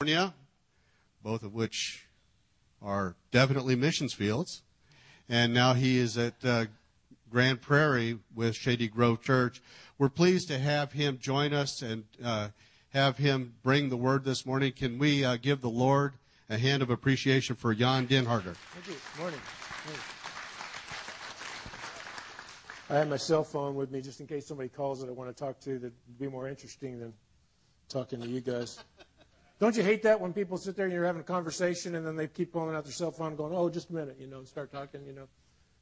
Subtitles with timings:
[0.00, 0.32] California,
[1.22, 2.06] both of which
[2.80, 4.62] are definitely missions fields.
[5.28, 6.64] And now he is at uh,
[7.30, 9.60] Grand Prairie with Shady Grove Church.
[9.98, 12.48] We're pleased to have him join us and uh,
[12.94, 14.72] have him bring the word this morning.
[14.72, 16.14] Can we uh, give the Lord
[16.48, 18.54] a hand of appreciation for Jan Denharder?
[18.54, 18.96] Thank you.
[19.18, 19.40] Morning.
[19.84, 20.02] Morning.
[22.88, 25.28] I have my cell phone with me just in case somebody calls that I want
[25.28, 27.12] to talk to that would be more interesting than
[27.90, 28.82] talking to you guys.
[29.60, 32.16] Don't you hate that when people sit there and you're having a conversation and then
[32.16, 34.48] they keep pulling out their cell phone going, oh, just a minute, you know, and
[34.48, 35.28] start talking, you know.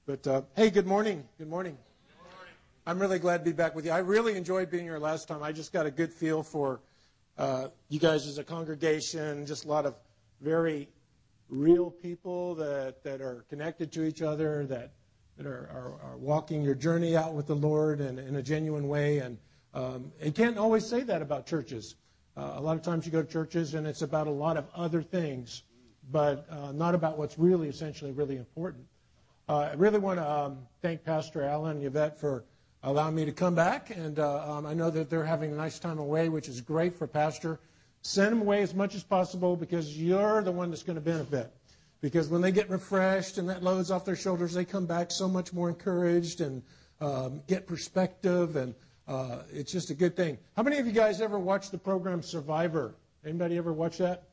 [0.04, 1.22] But uh, hey, good morning.
[1.38, 1.78] Good morning.
[2.08, 2.54] Good morning.
[2.86, 3.92] I'm really glad to be back with you.
[3.92, 5.44] I really enjoyed being here last time.
[5.44, 6.80] I just got a good feel for
[7.38, 9.94] uh, you guys as a congregation, just a lot of
[10.40, 10.88] very
[11.48, 14.90] real people that, that are connected to each other, that,
[15.36, 15.70] that are,
[16.02, 19.18] are, are walking your journey out with the Lord in, in a genuine way.
[19.18, 19.38] And
[19.72, 21.94] um, you can't always say that about churches.
[22.38, 24.68] Uh, a lot of times you go to churches and it's about a lot of
[24.72, 25.64] other things,
[26.12, 28.84] but uh, not about what's really essentially really important.
[29.48, 32.44] Uh, I really want to um, thank Pastor Alan and Yvette for
[32.84, 35.80] allowing me to come back, and uh, um, I know that they're having a nice
[35.80, 37.58] time away, which is great for Pastor.
[38.02, 41.52] Send them away as much as possible because you're the one that's going to benefit.
[42.00, 45.28] Because when they get refreshed and that loads off their shoulders, they come back so
[45.28, 46.62] much more encouraged and
[47.00, 48.76] um, get perspective and
[49.08, 50.38] uh, it's just a good thing.
[50.54, 52.94] How many of you guys ever watched the program Survivor?
[53.24, 54.24] Anybody ever watch that?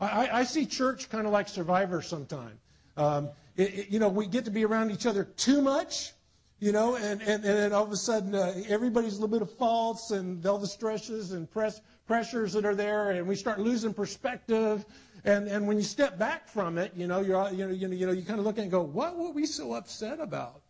[0.00, 2.58] I, I see church kind of like Survivor sometime.
[2.96, 6.12] Um, it, it, you know, we get to be around each other too much,
[6.58, 9.42] you know, and, and, and then all of a sudden uh, everybody's a little bit
[9.42, 13.60] of faults and all the stresses and press, pressures that are there, and we start
[13.60, 14.84] losing perspective.
[15.24, 17.94] And, and when you step back from it, you know, you're, you know, you know,
[17.94, 20.60] you know, you kind of look and go, what were we so upset about?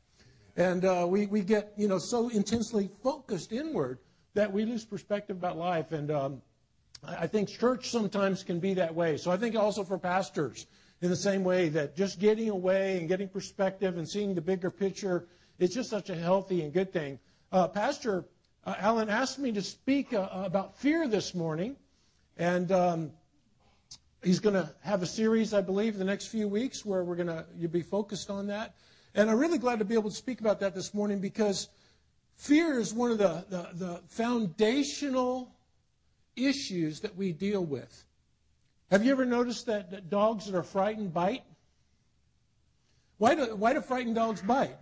[0.57, 3.99] And uh, we, we get, you know, so intensely focused inward
[4.35, 5.93] that we lose perspective about life.
[5.93, 6.43] And um,
[7.03, 9.17] I think church sometimes can be that way.
[9.17, 10.67] So I think also for pastors,
[11.05, 14.71] in the same way that just getting away and getting perspective and seeing the bigger
[14.71, 15.27] picture
[15.59, 17.19] is just such a healthy and good thing.
[17.53, 18.25] Uh, Pastor
[18.65, 21.77] uh, Alan asked me to speak uh, about fear this morning,
[22.39, 23.11] and um,
[24.23, 27.29] he's going to have a series, I believe, the next few weeks where we're going
[27.29, 28.75] to be focused on that.
[29.15, 31.69] And I'm really glad to be able to speak about that this morning because
[32.37, 35.53] fear is one of the, the, the foundational
[36.37, 38.05] issues that we deal with.
[38.91, 41.45] Have you ever noticed that, that dogs that are frightened bite?
[43.19, 44.77] Why do, why do frightened dogs bite?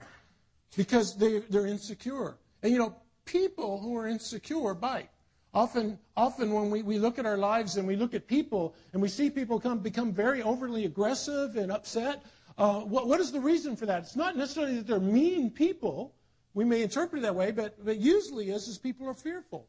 [0.76, 2.36] Because they, they're insecure.
[2.62, 5.10] And you know, people who are insecure bite.
[5.54, 9.02] Often, often when we, we look at our lives and we look at people and
[9.02, 12.24] we see people come, become very overly aggressive and upset,
[12.58, 14.02] uh, what, what is the reason for that?
[14.02, 16.14] It's not necessarily that they're mean people.
[16.54, 19.66] We may interpret it that way, but, but usually is, is people are fearful.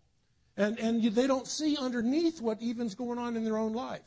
[0.57, 4.01] And, and you, they don't see underneath what even's going on in their own life.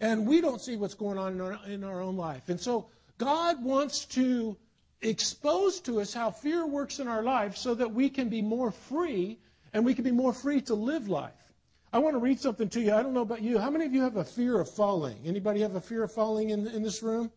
[0.00, 2.48] And we don't see what's going on in our, in our own life.
[2.48, 2.88] And so
[3.18, 4.56] God wants to
[5.02, 8.70] expose to us how fear works in our life so that we can be more
[8.70, 9.38] free
[9.72, 11.32] and we can be more free to live life.
[11.92, 12.92] I want to read something to you.
[12.92, 13.58] I don't know about you.
[13.58, 15.16] How many of you have a fear of falling?
[15.24, 17.30] Anybody have a fear of falling in, in this room?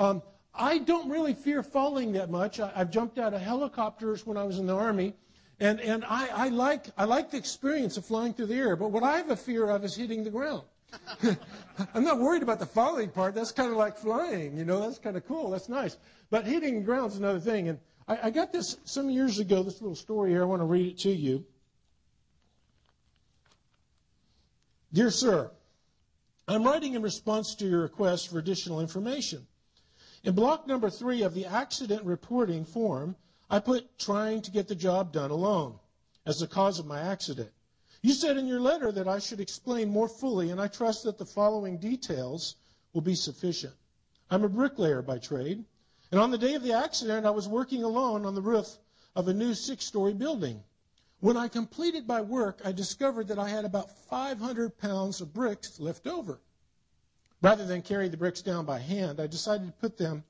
[0.00, 0.22] Um,
[0.54, 2.58] I don't really fear falling that much.
[2.58, 5.12] I, have jumped out of helicopters when I was in the Army,
[5.60, 8.92] and, and I, I, like, I like the experience of flying through the air, but
[8.92, 10.62] what I have a fear of is hitting the ground.
[11.94, 13.34] I'm not worried about the falling part.
[13.34, 15.50] That's kind of like flying, you know, that's kind of cool.
[15.50, 15.98] That's nice.
[16.30, 17.68] But hitting the ground is another thing.
[17.68, 17.78] And
[18.08, 20.42] I, I got this some years ago, this little story here.
[20.42, 21.44] I want to read it to you.
[24.94, 25.50] Dear Sir,
[26.48, 29.46] I'm writing in response to your request for additional information.
[30.22, 33.16] In block number three of the accident reporting form,
[33.48, 35.78] I put trying to get the job done alone
[36.26, 37.50] as the cause of my accident.
[38.02, 41.16] You said in your letter that I should explain more fully, and I trust that
[41.16, 42.56] the following details
[42.92, 43.74] will be sufficient.
[44.30, 45.64] I'm a bricklayer by trade,
[46.10, 48.78] and on the day of the accident, I was working alone on the roof
[49.16, 50.62] of a new six story building.
[51.20, 55.80] When I completed my work, I discovered that I had about 500 pounds of bricks
[55.80, 56.42] left over.
[57.42, 60.24] Rather than carry the bricks down by hand, I decided to put them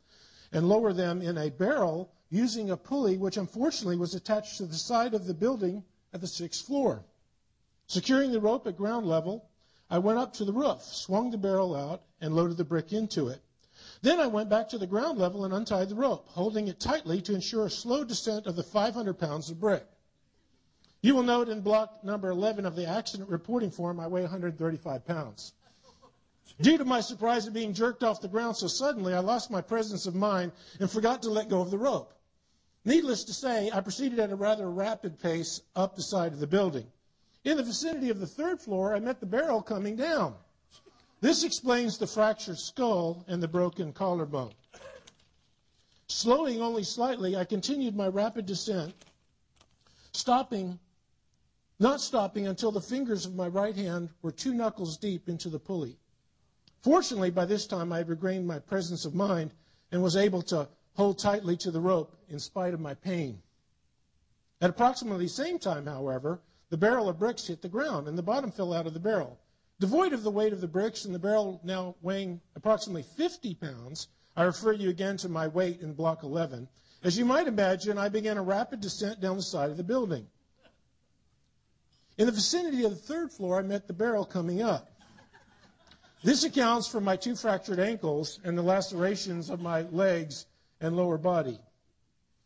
[0.53, 4.77] and lower them in a barrel using a pulley which unfortunately was attached to the
[4.77, 7.05] side of the building at the sixth floor.
[7.89, 9.45] Securing the rope at ground level,
[9.91, 13.27] I went up to the roof, swung the barrel out, and loaded the brick into
[13.27, 13.43] it.
[14.03, 17.21] Then I went back to the ground level and untied the rope, holding it tightly
[17.23, 19.85] to ensure a slow descent of the 500 pounds of brick.
[21.03, 25.05] You will note in block number 11 of the accident reporting form I weigh 135
[25.05, 25.53] pounds.
[26.61, 29.61] Due to my surprise at being jerked off the ground so suddenly, I lost my
[29.61, 32.13] presence of mind and forgot to let go of the rope.
[32.85, 36.47] Needless to say, I proceeded at a rather rapid pace up the side of the
[36.47, 36.87] building.
[37.45, 40.35] In the vicinity of the third floor, I met the barrel coming down.
[41.21, 44.53] This explains the fractured skull and the broken collarbone.
[46.09, 48.95] Slowing only slightly, I continued my rapid descent,
[50.13, 50.79] stopping,
[51.79, 55.59] not stopping until the fingers of my right hand were two knuckles deep into the
[55.59, 56.00] pulley.
[56.83, 59.53] Fortunately, by this time I had regained my presence of mind
[59.93, 63.43] and was able to hold tightly to the rope in spite of my pain.
[64.63, 66.41] At approximately the same time, however,
[66.71, 69.39] the barrel of bricks hit the ground and the bottom fell out of the barrel.
[69.79, 74.09] Devoid of the weight of the bricks and the barrel now weighing approximately 50 pounds,
[74.37, 76.69] I refer you again to my weight in block 11.
[77.03, 80.27] As you might imagine, I began a rapid descent down the side of the building.
[82.19, 84.90] In the vicinity of the third floor, I met the barrel coming up.
[86.23, 90.45] This accounts for my two fractured ankles and the lacerations of my legs
[90.79, 91.59] and lower body.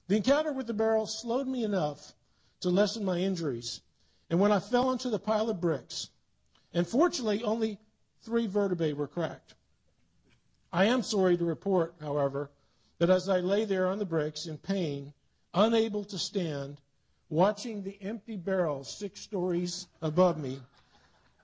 [0.06, 2.14] The encounter with the barrel slowed me enough
[2.60, 3.80] to lessen my injuries.
[4.30, 6.10] And when I fell onto the pile of bricks,
[6.72, 7.80] and fortunately only
[8.22, 9.54] three vertebrae were cracked.
[10.72, 12.50] I am sorry to report, however,
[12.98, 15.12] that as I lay there on the bricks in pain,
[15.52, 16.78] unable to stand,
[17.28, 20.60] watching the empty barrel six stories above me,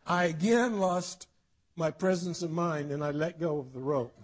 [0.06, 1.26] I again lost
[1.80, 4.14] my presence of mind and I let go of the rope.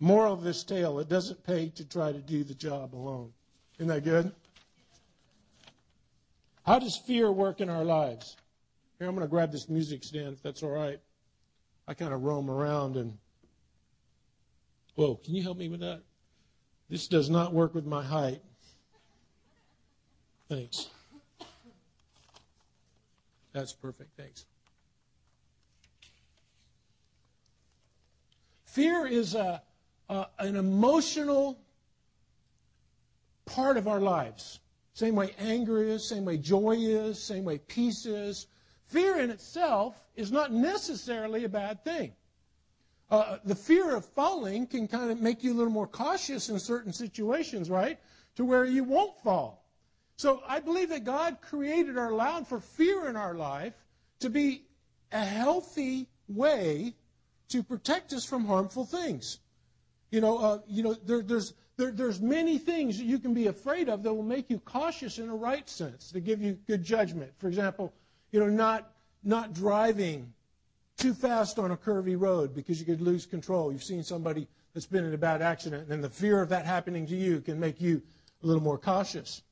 [0.00, 3.32] Moral of this tale it doesn't pay to try to do the job alone.
[3.78, 4.32] Isn't that good?
[6.66, 8.36] How does fear work in our lives?
[8.98, 10.98] Here, I'm going to grab this music stand if that's all right.
[11.86, 13.16] I kind of roam around and.
[14.96, 16.02] Whoa, can you help me with that?
[16.90, 18.42] This does not work with my height.
[20.48, 20.88] Thanks.
[23.52, 24.10] That's perfect.
[24.16, 24.44] Thanks.
[28.78, 29.60] Fear is a,
[30.08, 31.58] a, an emotional
[33.44, 34.60] part of our lives.
[34.94, 38.46] Same way anger is, same way joy is, same way peace is.
[38.86, 42.12] Fear in itself is not necessarily a bad thing.
[43.10, 46.60] Uh, the fear of falling can kind of make you a little more cautious in
[46.60, 47.98] certain situations, right?
[48.36, 49.64] To where you won't fall.
[50.18, 53.74] So I believe that God created or allowed for fear in our life
[54.20, 54.66] to be
[55.10, 56.94] a healthy way
[57.48, 59.40] to protect us from harmful things.
[60.10, 63.46] You know, uh, you know, there, there's there, there's many things that you can be
[63.46, 66.82] afraid of that will make you cautious in a right sense to give you good
[66.82, 67.32] judgment.
[67.38, 67.92] For example,
[68.32, 68.92] you know, not
[69.22, 70.32] not driving
[70.96, 73.72] too fast on a curvy road because you could lose control.
[73.72, 77.06] You've seen somebody that's been in a bad accident, and the fear of that happening
[77.06, 78.02] to you can make you
[78.42, 79.42] a little more cautious.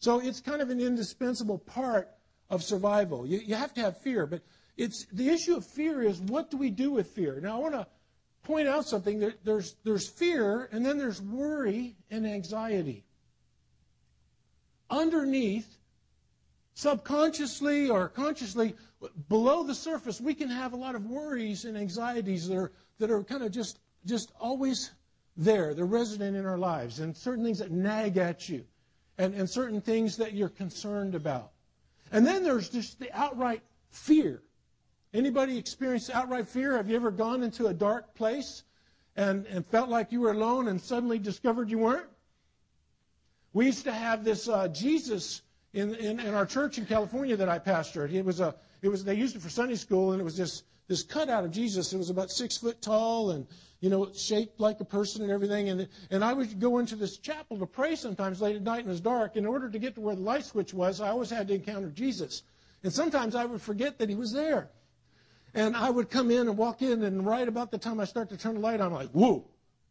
[0.00, 2.08] So it's kind of an indispensable part
[2.50, 3.26] of survival.
[3.26, 4.42] You, you have to have fear, but
[4.78, 7.40] it's the issue of fear is what do we do with fear?
[7.40, 7.86] Now I want to
[8.44, 9.18] point out something.
[9.18, 13.04] There, there's there's fear, and then there's worry and anxiety.
[14.88, 15.76] Underneath,
[16.74, 18.74] subconsciously or consciously,
[19.28, 23.10] below the surface, we can have a lot of worries and anxieties that are that
[23.10, 24.92] are kind of just just always
[25.36, 25.74] there.
[25.74, 28.64] They're resident in our lives, and certain things that nag at you,
[29.18, 31.50] and, and certain things that you're concerned about.
[32.12, 34.40] And then there's just the outright fear.
[35.14, 36.76] Anybody experienced outright fear?
[36.76, 38.62] Have you ever gone into a dark place
[39.16, 42.08] and, and felt like you were alone and suddenly discovered you weren't?
[43.54, 45.40] We used to have this uh, Jesus
[45.72, 48.12] in, in, in, our church in California that I pastored.
[48.12, 50.62] It was a, it was, they used it for Sunday school, and it was this,
[50.88, 51.92] this cutout of Jesus.
[51.94, 53.46] It was about six foot tall and,
[53.80, 55.70] you know, shaped like a person and everything.
[55.70, 58.88] And, and I would go into this chapel to pray sometimes late at night and
[58.88, 59.36] it was dark.
[59.36, 61.88] In order to get to where the light switch was, I always had to encounter
[61.88, 62.42] Jesus.
[62.82, 64.70] And sometimes I would forget that he was there.
[65.54, 68.28] And I would come in and walk in, and right about the time I start
[68.30, 69.44] to turn the light on, I'm like, whoa,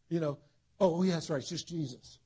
[0.08, 0.38] you know,
[0.80, 2.18] oh, yeah, that's right, it's just Jesus.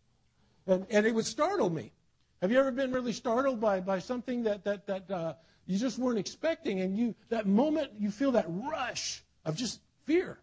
[0.67, 1.93] And, and it would startle me.
[2.41, 5.35] Have you ever been really startled by, by something that, that, that uh,
[5.67, 6.81] you just weren't expecting?
[6.81, 10.39] And you, that moment, you feel that rush of just fear.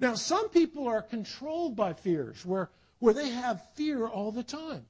[0.00, 4.86] Now, some people are controlled by fears where, where they have fear all the time.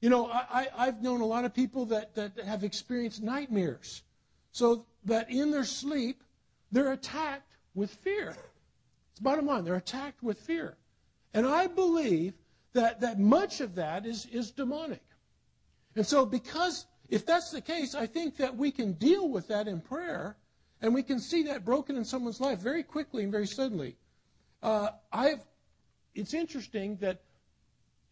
[0.00, 4.02] You know, I, I, have known a lot of people that, that have experienced nightmares.
[4.52, 6.22] So that in their sleep,
[6.72, 8.34] they're attacked with fear.
[9.10, 9.64] It's bottom line.
[9.64, 10.76] They're attacked with fear.
[11.34, 12.34] And I believe
[12.72, 15.02] that, that much of that is, is demonic.
[15.96, 19.66] And so, because if that's the case, I think that we can deal with that
[19.66, 20.36] in prayer
[20.80, 23.96] and we can see that broken in someone's life very quickly and very suddenly.
[24.62, 25.40] Uh, I've,
[26.14, 27.22] it's interesting that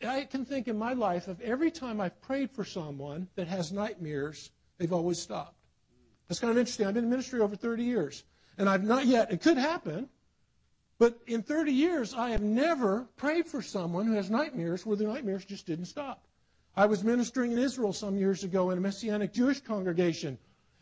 [0.07, 3.73] I can think in my life of every time I've prayed for someone that has
[3.73, 5.57] nightmares, they've always stopped.
[6.29, 6.87] That's kind of interesting.
[6.87, 8.25] I've been in ministry over 30 years.
[8.59, 10.09] And I've not yet, it could happen,
[10.99, 15.05] but in 30 years, I have never prayed for someone who has nightmares where the
[15.05, 16.27] nightmares just didn't stop.
[16.77, 20.39] I was ministering in Israel some years ago in a Messianic Jewish congregation,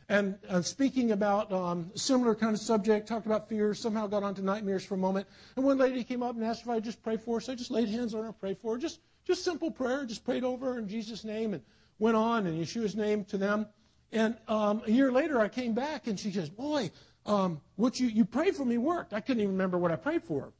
[0.08, 4.22] and uh, speaking about um, a similar kind of subject, talked about fears, somehow got
[4.22, 5.26] onto nightmares for a moment.
[5.56, 7.40] And one lady came up and asked if I'd just pray for her.
[7.40, 8.78] So I just laid hands on her, prayed for her.
[8.78, 11.62] Just, just simple prayer, just prayed over her in Jesus' name and
[11.98, 13.66] went on in Yeshua's name to them.
[14.12, 16.92] And um, a year later, I came back and she says, Boy,
[17.26, 19.12] um, what you, you prayed for me worked.
[19.12, 20.52] I couldn't even remember what I prayed for.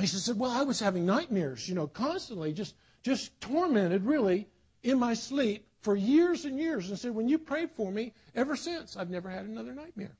[0.00, 4.48] She said, Well, I was having nightmares, you know, constantly, just, just tormented, really,
[4.82, 6.88] in my sleep for years and years.
[6.88, 10.16] And said, When you prayed for me, ever since, I've never had another nightmare.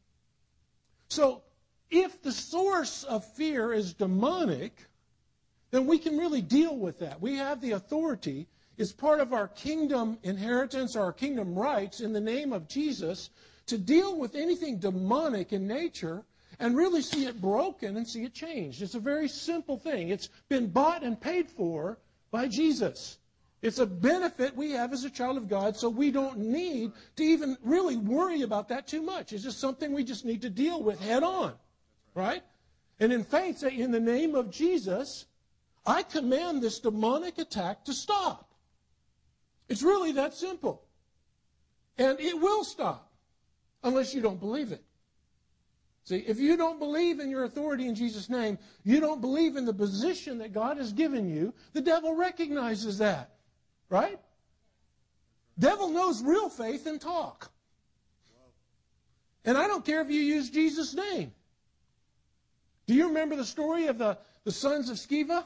[1.09, 1.43] So,
[1.91, 4.77] if the source of fear is demonic,
[5.71, 7.21] then we can really deal with that.
[7.21, 8.49] We have the authority.
[8.77, 13.31] It's part of our kingdom inheritance, our kingdom rights in the name of Jesus
[13.71, 16.25] to deal with anything demonic in nature
[16.59, 18.83] and really see it broken and see it changed.
[18.83, 20.09] It's a very simple thing.
[20.09, 21.99] It's been bought and paid for
[22.33, 23.19] by Jesus.
[23.63, 27.23] It's a benefit we have as a child of God, so we don't need to
[27.23, 29.33] even really worry about that too much.
[29.33, 31.53] It's just something we just need to deal with head on.
[32.15, 32.43] Right?
[32.99, 35.27] And in faith, say, in the name of Jesus,
[35.87, 38.51] I command this demonic attack to stop.
[39.69, 40.83] It's really that simple.
[41.99, 43.10] And it will stop
[43.83, 44.83] unless you don't believe it.
[46.05, 49.65] See, if you don't believe in your authority in Jesus' name, you don't believe in
[49.65, 53.31] the position that God has given you, the devil recognizes that.
[53.89, 54.19] Right?
[55.59, 57.51] Devil knows real faith and talk.
[59.45, 61.33] And I don't care if you use Jesus' name.
[62.87, 65.45] Do you remember the story of the, the sons of Sceva?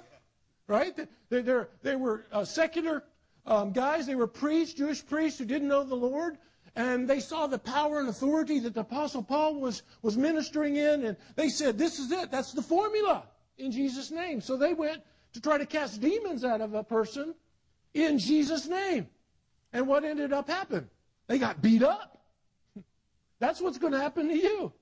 [0.67, 0.97] Right?
[0.97, 3.05] They, they, they were uh, secular
[3.45, 4.07] um, guys.
[4.07, 6.39] They were priests, Jewish priests who didn't know the Lord
[6.77, 11.05] and they saw the power and authority that the Apostle Paul was, was ministering in,
[11.05, 12.31] and they said, This is it.
[12.31, 13.25] That's the formula
[13.59, 14.41] in Jesus' name.
[14.41, 15.03] So they went
[15.35, 17.35] to try to cast demons out of a person
[17.93, 19.09] in Jesus' name.
[19.73, 20.89] And what ended up happening?
[21.29, 22.25] They got beat up.
[23.39, 24.73] That's what's going to happen to you.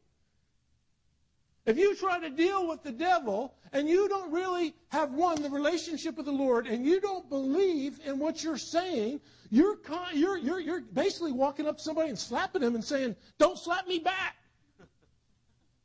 [1.64, 5.50] If you try to deal with the devil and you don't really have one, the
[5.50, 9.78] relationship with the Lord, and you don't believe in what you're saying, you're,
[10.12, 13.86] you're, you're, you're basically walking up to somebody and slapping them and saying, Don't slap
[13.86, 14.36] me back.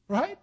[0.10, 0.40] Right?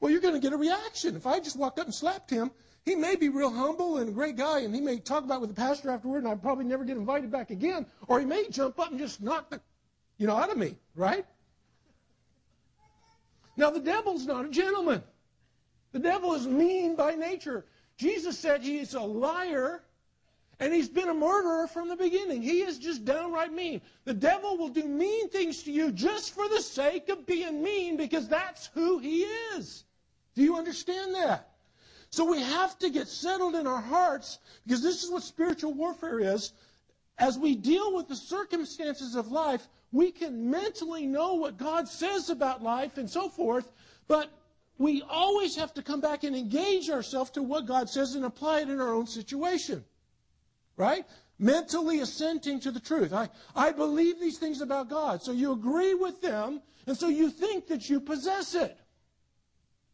[0.00, 1.14] Well, you're going to get a reaction.
[1.14, 2.50] If I just walked up and slapped him,
[2.86, 5.40] he may be real humble and a great guy, and he may talk about it
[5.42, 8.48] with the pastor afterward, and I'd probably never get invited back again, or he may
[8.48, 9.60] jump up and just knock the,
[10.16, 11.26] you know, out of me, right?
[13.60, 15.02] Now, the devil's not a gentleman.
[15.92, 17.66] The devil is mean by nature.
[17.98, 19.82] Jesus said he is a liar
[20.58, 22.40] and he's been a murderer from the beginning.
[22.40, 23.82] He is just downright mean.
[24.06, 27.98] The devil will do mean things to you just for the sake of being mean
[27.98, 29.24] because that's who he
[29.54, 29.84] is.
[30.36, 31.50] Do you understand that?
[32.08, 36.18] So we have to get settled in our hearts because this is what spiritual warfare
[36.18, 36.50] is.
[37.20, 42.30] As we deal with the circumstances of life, we can mentally know what God says
[42.30, 43.70] about life and so forth,
[44.08, 44.30] but
[44.78, 48.60] we always have to come back and engage ourselves to what God says and apply
[48.60, 49.84] it in our own situation.
[50.78, 51.04] Right?
[51.38, 53.12] Mentally assenting to the truth.
[53.12, 55.22] I, I believe these things about God.
[55.22, 58.78] So you agree with them, and so you think that you possess it.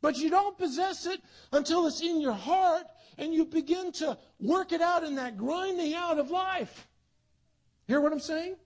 [0.00, 1.21] But you don't possess it
[1.52, 2.85] until it's in your heart
[3.18, 6.87] and you begin to work it out in that grinding out of life.
[7.87, 8.57] Hear what I'm saying?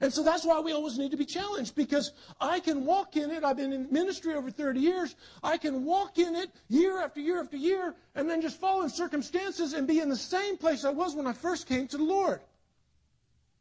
[0.00, 3.30] And so that's why we always need to be challenged because I can walk in
[3.30, 3.44] it.
[3.44, 5.16] I've been in ministry over 30 years.
[5.42, 8.90] I can walk in it year after year after year and then just fall in
[8.90, 12.04] circumstances and be in the same place I was when I first came to the
[12.04, 12.40] Lord.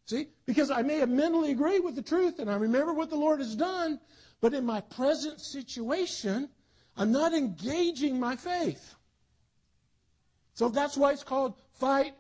[0.08, 0.28] See?
[0.46, 3.40] Because I may have mentally agreed with the truth and I remember what the Lord
[3.40, 4.00] has done,
[4.42, 6.50] but in my present situation,
[6.98, 8.96] I'm not engaging my faith.
[10.54, 12.14] So that's why it's called fight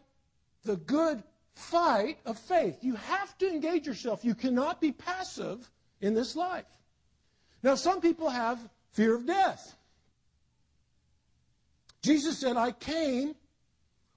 [0.63, 1.21] the good
[1.55, 2.77] fight of faith.
[2.81, 4.23] You have to engage yourself.
[4.23, 5.69] You cannot be passive
[6.01, 6.65] in this life.
[7.63, 8.59] Now, some people have
[8.91, 9.75] fear of death.
[12.01, 13.35] Jesus said, I came.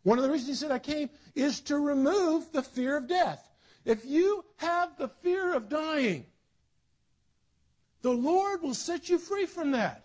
[0.03, 3.49] One of the reasons he said I came is to remove the fear of death.
[3.85, 6.27] If you have the fear of dying,
[8.03, 10.05] the Lord will set you free from that.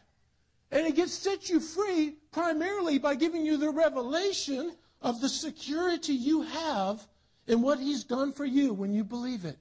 [0.71, 6.13] And He gets set you free primarily by giving you the revelation of the security
[6.13, 7.05] you have
[7.47, 9.57] in what He's done for you when you believe it.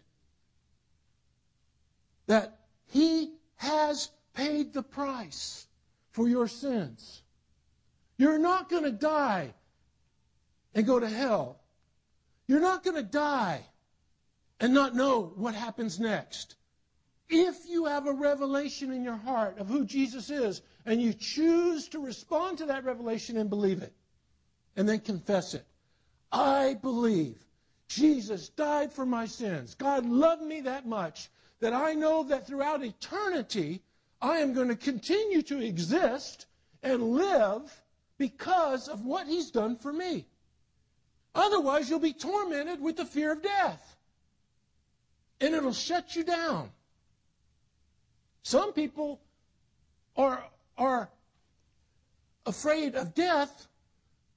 [2.27, 5.67] That He has paid the price
[6.13, 7.23] for your sins.
[8.17, 9.55] You're not going to die
[10.75, 11.59] and go to hell.
[12.47, 13.65] You're not going to die
[14.61, 16.55] and not know what happens next.
[17.29, 21.89] If you have a revelation in your heart of who Jesus is and you choose
[21.89, 23.93] to respond to that revelation and believe it,
[24.77, 25.65] and then confess it,
[26.31, 27.43] I believe
[27.95, 29.75] Jesus died for my sins.
[29.75, 31.29] God loved me that much
[31.61, 33.83] that I know that throughout eternity,
[34.21, 36.47] I am going to continue to exist
[36.83, 37.83] and live
[38.19, 40.27] because of what He's done for me.
[41.35, 43.97] Otherwise, you'll be tormented with the fear of death.
[45.41, 46.71] And it'll shut you down.
[48.43, 49.21] Some people
[50.17, 50.45] are,
[50.79, 51.11] are
[52.47, 53.69] afraid of death,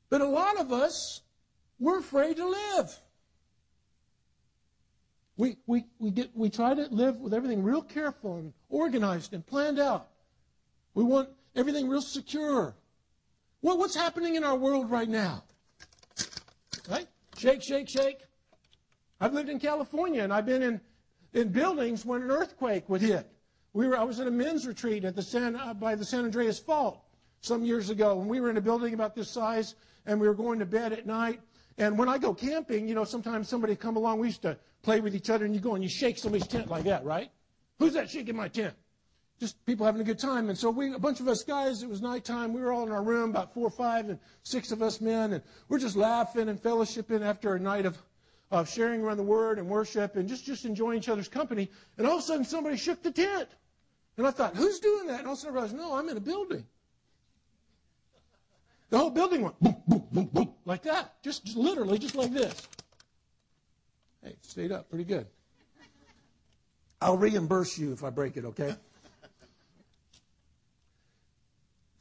[0.10, 1.22] but a lot of us,
[1.80, 3.00] we're afraid to live.
[5.38, 9.46] We, we, we, get, we try to live with everything real careful and organized and
[9.46, 10.08] planned out.
[10.94, 12.76] We want everything real secure.
[13.62, 15.44] Well, what's happening in our world right now?
[16.90, 17.08] Right?
[17.38, 18.20] Shake, shake, shake.
[19.20, 20.82] I've lived in California and I've been in,
[21.34, 23.30] in buildings when an earthquake would hit.
[23.74, 26.24] We were, I was at a men's retreat at the San, uh, by the San
[26.24, 27.02] Andreas Fault
[27.42, 29.76] some years ago, and we were in a building about this size,
[30.06, 31.42] and we were going to bed at night.
[31.78, 34.20] And when I go camping, you know, sometimes somebody come along.
[34.20, 36.70] We used to play with each other, and you go and you shake somebody's tent
[36.70, 37.30] like that, right?
[37.80, 38.74] Who's that shaking my tent?
[39.40, 40.48] Just people having a good time.
[40.48, 42.54] And so we, a bunch of us guys, it was nighttime.
[42.54, 45.34] We were all in our room, about four or five, and six of us men,
[45.34, 47.98] and we're just laughing and fellowshipping after a night of,
[48.52, 51.70] of sharing around the Word and worship, and just just enjoying each other's company.
[51.98, 53.50] And all of a sudden, somebody shook the tent.
[54.18, 55.20] And I thought, who's doing that?
[55.20, 56.66] And all of a sudden I realized, no, I'm in a building.
[58.90, 61.22] The whole building went boom, boom, boom, boom, like that.
[61.24, 62.68] Just, just literally, just like this.
[64.24, 65.28] Hey, stayed up pretty good.
[67.02, 68.76] I'll reimburse you if I break it, okay?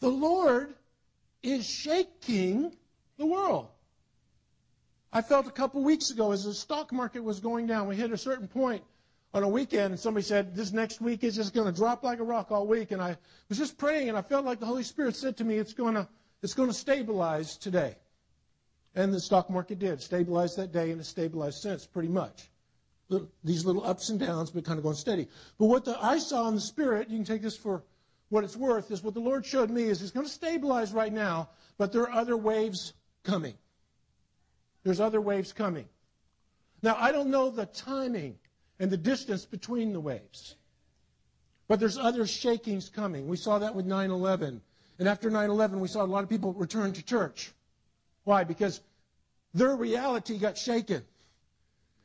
[0.01, 0.75] the Lord
[1.43, 2.73] is shaking
[3.19, 3.69] the world.
[5.13, 8.13] I felt a couple weeks ago as the stock market was going down, we hit
[8.13, 8.83] a certain point
[9.33, 12.21] on a weekend and somebody said, This next week is just going to drop like
[12.21, 12.93] a rock all week.
[12.93, 13.17] And I
[13.49, 15.95] was just praying and I felt like the Holy Spirit said to me, It's going
[15.95, 16.09] to,
[16.45, 17.97] it's going to stabilize today.
[18.95, 20.03] And the stock market did.
[20.03, 22.51] Stabilize that day and it's stabilized since, pretty much.
[23.43, 25.27] These little ups and downs, but kind of going steady.
[25.59, 27.83] But what the, I saw in the Spirit, you can take this for
[28.29, 31.13] what it's worth, is what the Lord showed me is it's going to stabilize right
[31.13, 31.49] now,
[31.79, 32.93] but there are other waves
[33.23, 33.55] coming.
[34.83, 35.89] There's other waves coming.
[36.83, 38.37] Now, I don't know the timing
[38.79, 40.57] and the distance between the waves.
[41.69, 43.29] But there's other shakings coming.
[43.29, 44.61] We saw that with 9 11.
[44.99, 47.53] And after 9 11, we saw a lot of people return to church.
[48.25, 48.45] Why?
[48.45, 48.81] Because
[49.53, 51.03] their reality got shaken.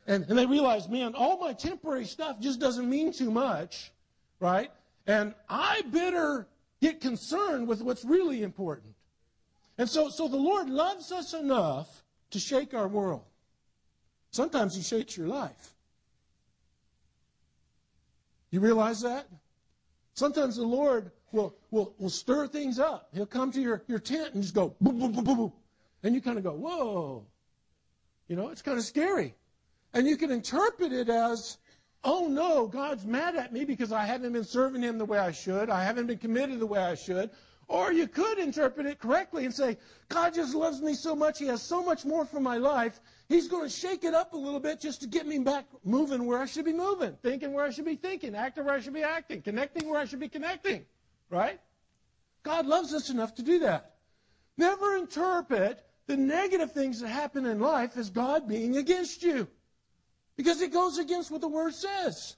[0.08, 3.92] And, and they realized, man, all my temporary stuff just doesn't mean too much,
[4.40, 4.72] right?
[5.06, 6.48] And I better
[6.82, 8.94] get concerned with what's really important.
[9.78, 13.24] And so, so the Lord loves us enough to shake our world.
[14.32, 15.74] Sometimes He shakes your life.
[18.52, 19.28] You realize that?
[20.20, 23.08] Sometimes the Lord will, will, will stir things up.
[23.14, 25.54] He'll come to your, your tent and just go boom, boom, boom, boom.
[26.04, 27.26] And you kind of go, whoa.
[28.28, 29.34] You know, it's kind of scary.
[29.94, 31.58] And you can interpret it as,
[32.04, 35.32] oh no, God's mad at me because I haven't been serving Him the way I
[35.32, 35.70] should.
[35.70, 37.30] I haven't been committed the way I should.
[37.70, 39.78] Or you could interpret it correctly and say,
[40.10, 41.40] God just loves me so much.
[41.40, 43.00] He has so much more for my life.
[43.30, 46.26] He's going to shake it up a little bit just to get me back moving
[46.26, 48.96] where I should be moving, thinking where I should be thinking, acting where I should
[48.96, 50.84] be acting, connecting where I should be connecting.
[51.30, 51.60] Right?
[52.42, 53.94] God loves us enough to do that.
[54.58, 59.48] Never interpret the negative things that happen in life as God being against you.
[60.36, 62.36] Because it goes against what the Word says.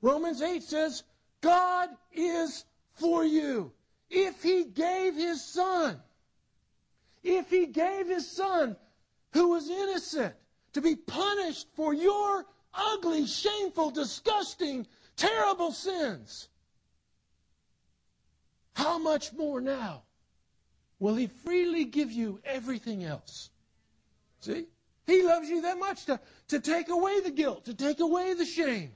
[0.00, 1.02] Romans 8 says,
[1.40, 3.72] God is for you.
[4.10, 6.00] If He gave His Son,
[7.24, 8.76] if He gave His Son,
[9.34, 10.32] who was innocent
[10.72, 16.48] to be punished for your ugly, shameful, disgusting, terrible sins.
[18.74, 20.02] How much more now
[21.00, 23.50] will He freely give you everything else?
[24.40, 24.66] See?
[25.06, 26.18] He loves you that much to,
[26.48, 28.92] to take away the guilt, to take away the shame.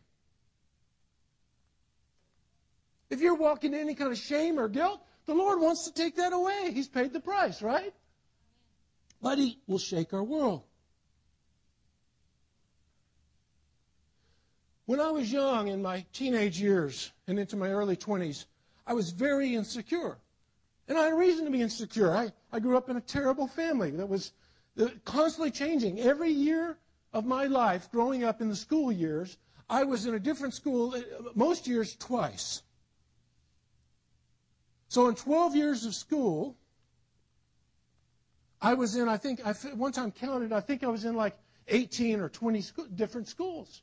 [3.10, 6.16] If you're walking in any kind of shame or guilt, the Lord wants to take
[6.16, 6.70] that away.
[6.72, 7.92] He's paid the price, right?
[9.22, 10.62] He will shake our world.
[14.86, 18.46] When I was young, in my teenage years and into my early 20s,
[18.86, 20.16] I was very insecure.
[20.88, 22.16] And I had reason to be insecure.
[22.16, 24.32] I, I grew up in a terrible family that was
[25.04, 26.00] constantly changing.
[26.00, 26.78] Every year
[27.12, 29.36] of my life, growing up in the school years,
[29.68, 31.00] I was in a different school, uh,
[31.34, 32.62] most years twice.
[34.88, 36.56] So in 12 years of school,
[38.60, 41.36] I was in, I think, I one time counted, I think I was in like
[41.68, 43.82] 18 or 20 different schools.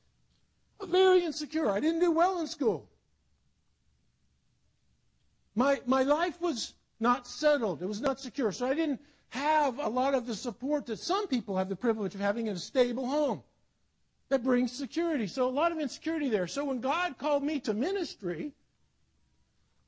[0.82, 1.70] Very insecure.
[1.70, 2.90] I didn't do well in school.
[5.56, 7.82] My, my life was not settled.
[7.82, 8.52] It was not secure.
[8.52, 12.14] So I didn't have a lot of the support that some people have the privilege
[12.14, 13.44] of having in a stable home.
[14.30, 15.28] that brings security.
[15.28, 16.48] So a lot of insecurity there.
[16.48, 18.54] So when God called me to ministry,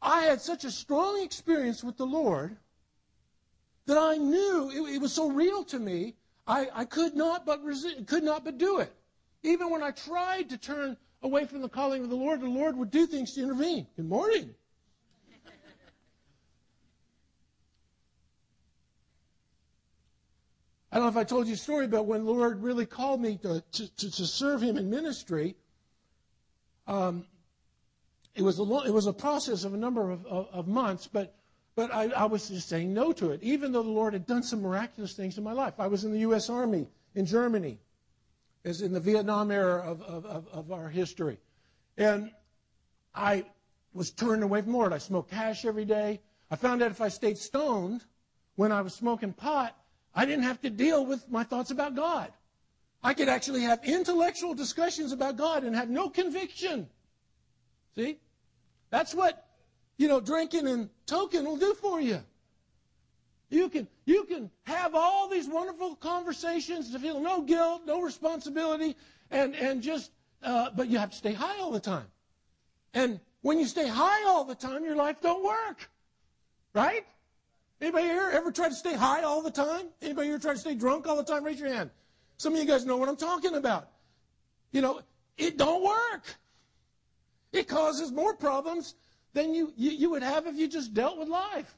[0.02, 2.56] I had such a strong experience with the Lord
[3.88, 6.14] that I knew it, it was so real to me,
[6.46, 8.94] I, I could not but resist, could not but do it.
[9.44, 12.78] Even when I tried to turn away from the calling of the Lord, the Lord
[12.78, 13.88] would do things to intervene.
[13.96, 14.54] Good morning.
[20.92, 23.22] I don't know if I told you a story but when the Lord really called
[23.22, 25.56] me to, to, to, serve Him in ministry.
[26.88, 27.26] Um,
[28.36, 31.08] it was a long, it was a process of a number of, of, of months,
[31.08, 31.36] but
[31.78, 34.42] but I, I, was just saying no to it, even though the Lord had done
[34.42, 35.76] some miraculous things in my life.
[35.78, 36.50] I was in the U.S.
[36.50, 37.78] Army in Germany,
[38.66, 41.38] as in the Vietnam era of, of, of our history,
[41.96, 42.32] and
[43.14, 43.46] I
[43.94, 44.92] was turned away from the Lord.
[44.92, 46.20] I smoked hash every day.
[46.50, 48.04] I found out if I stayed stoned
[48.56, 49.78] when I was smoking pot,
[50.16, 52.34] I didn't have to deal with my thoughts about God.
[53.04, 56.88] I could actually have intellectual discussions about God and have no conviction.
[57.96, 58.18] See?
[58.90, 59.47] That's what,
[59.98, 62.20] you know, drinking and token will do for you.
[63.50, 68.96] You can, you can have all these wonderful conversations to feel no guilt, no responsibility,
[69.32, 70.12] and, and just,
[70.44, 72.06] uh, but you have to stay high all the time.
[72.94, 75.90] And when you stay high all the time, your life don't work.
[76.74, 77.06] Right?
[77.80, 79.88] Anybody here ever try to stay high all the time?
[80.02, 81.44] Anybody here try to stay drunk all the time?
[81.44, 81.90] Raise your hand.
[82.38, 83.90] Some of you guys know what I'm talking about.
[84.72, 85.02] You know,
[85.38, 86.24] it don't work.
[87.54, 88.96] It causes more problems
[89.34, 91.76] than you, you, you would have if you just dealt with life.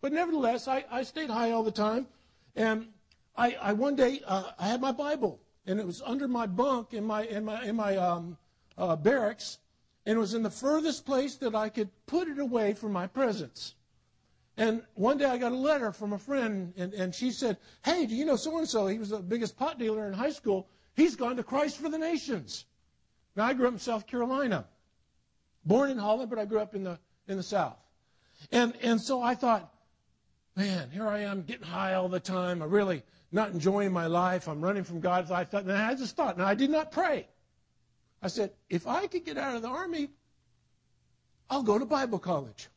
[0.00, 2.06] But nevertheless, I, I stayed high all the time.
[2.54, 2.88] And
[3.36, 6.92] I, I one day, uh, I had my Bible, and it was under my bunk
[6.92, 8.36] in my, in my, in my um,
[8.76, 9.58] uh, barracks,
[10.06, 13.06] and it was in the furthest place that I could put it away from my
[13.06, 13.74] presence.
[14.56, 18.06] And one day I got a letter from a friend, and, and she said, Hey,
[18.06, 18.88] do you know so and so?
[18.88, 20.68] He was the biggest pot dealer in high school.
[20.96, 22.64] He's gone to Christ for the Nations.
[23.36, 24.66] Now, I grew up in South Carolina,
[25.68, 27.76] born in Holland, but I grew up in the, in the South.
[28.50, 29.72] And, and so I thought,
[30.56, 32.62] man, here I am getting high all the time.
[32.62, 34.48] I'm really not enjoying my life.
[34.48, 35.30] I'm running from God.
[35.30, 37.28] I thought, and I just thought, now I did not pray.
[38.22, 40.08] I said, if I could get out of the army,
[41.50, 42.68] I'll go to Bible college.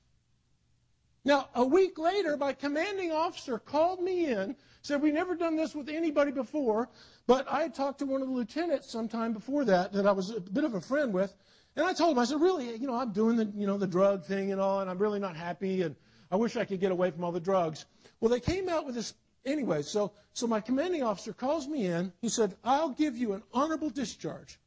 [1.23, 5.75] Now, a week later, my commanding officer called me in, said, We've never done this
[5.75, 6.89] with anybody before,
[7.27, 10.31] but I had talked to one of the lieutenants sometime before that that I was
[10.31, 11.35] a bit of a friend with.
[11.75, 13.87] And I told him, I said, Really, you know, I'm doing the, you know, the
[13.87, 15.95] drug thing and all, and I'm really not happy, and
[16.29, 17.85] I wish I could get away from all the drugs.
[18.19, 19.13] Well, they came out with this
[19.45, 19.81] anyway.
[19.81, 22.11] So, so my commanding officer calls me in.
[22.21, 24.59] He said, I'll give you an honorable discharge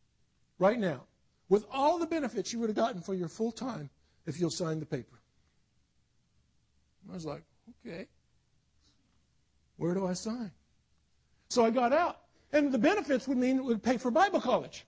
[0.58, 1.02] right now
[1.48, 3.90] with all the benefits you would have gotten for your full time
[4.26, 5.20] if you'll sign the paper.
[7.10, 7.42] I was like,
[7.86, 8.06] okay.
[9.76, 10.50] Where do I sign?
[11.50, 12.20] So I got out.
[12.52, 14.86] And the benefits would mean it would pay for Bible college.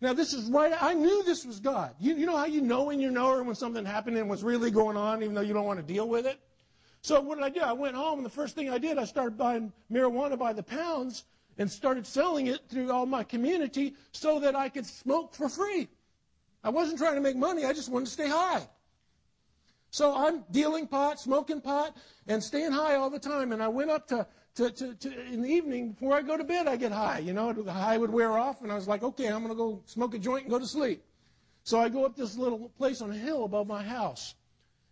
[0.00, 0.72] Now, this is right.
[0.80, 1.94] I knew this was God.
[1.98, 4.42] You, you know how you know when you know knower when something happened and what's
[4.42, 6.38] really going on, even though you don't want to deal with it?
[7.00, 7.60] So what did I do?
[7.60, 10.62] I went home, and the first thing I did, I started buying marijuana by the
[10.62, 11.24] pounds
[11.58, 15.88] and started selling it through all my community so that I could smoke for free.
[16.62, 17.64] I wasn't trying to make money.
[17.64, 18.66] I just wanted to stay high.
[19.90, 23.52] So I'm dealing pot, smoking pot, and staying high all the time.
[23.52, 26.44] And I went up to, to, to, to, in the evening before I go to
[26.44, 27.18] bed, I get high.
[27.18, 29.54] You know, the high would wear off, and I was like, okay, I'm going to
[29.54, 31.02] go smoke a joint and go to sleep.
[31.64, 34.34] So I go up this little place on a hill above my house.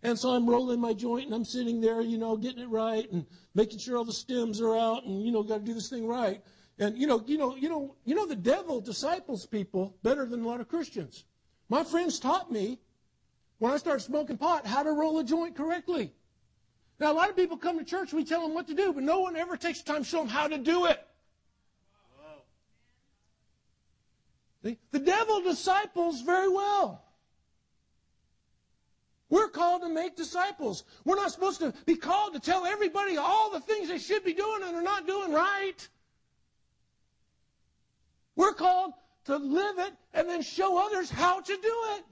[0.03, 3.11] And so I'm rolling my joint and I'm sitting there, you know, getting it right
[3.13, 5.91] and making sure all the stems are out and, you know, got to do this
[5.91, 6.43] thing right.
[6.79, 10.43] And, you know, you know, you know, you know, the devil disciples people better than
[10.43, 11.25] a lot of Christians.
[11.69, 12.81] My friends taught me
[13.59, 16.13] when I started smoking pot, how to roll a joint correctly.
[17.03, 19.03] Now, a lot of people come to church, we tell them what to do, but
[19.03, 21.05] no one ever takes the time to show them how to do it.
[24.63, 27.03] The devil disciples very well.
[29.31, 30.85] We're called to make disciples.
[31.05, 34.33] We're not supposed to be called to tell everybody all the things they should be
[34.33, 35.89] doing and are not doing right.
[38.37, 38.93] We're called
[39.25, 42.05] to live it and then show others how to do it.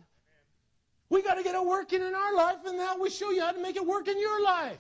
[1.11, 3.53] We got to get it working in our life, and now we show you how
[3.53, 4.79] to make it work in your life.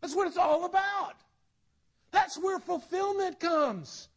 [0.00, 1.14] That's what it's all about.
[2.10, 4.08] That's where fulfillment comes.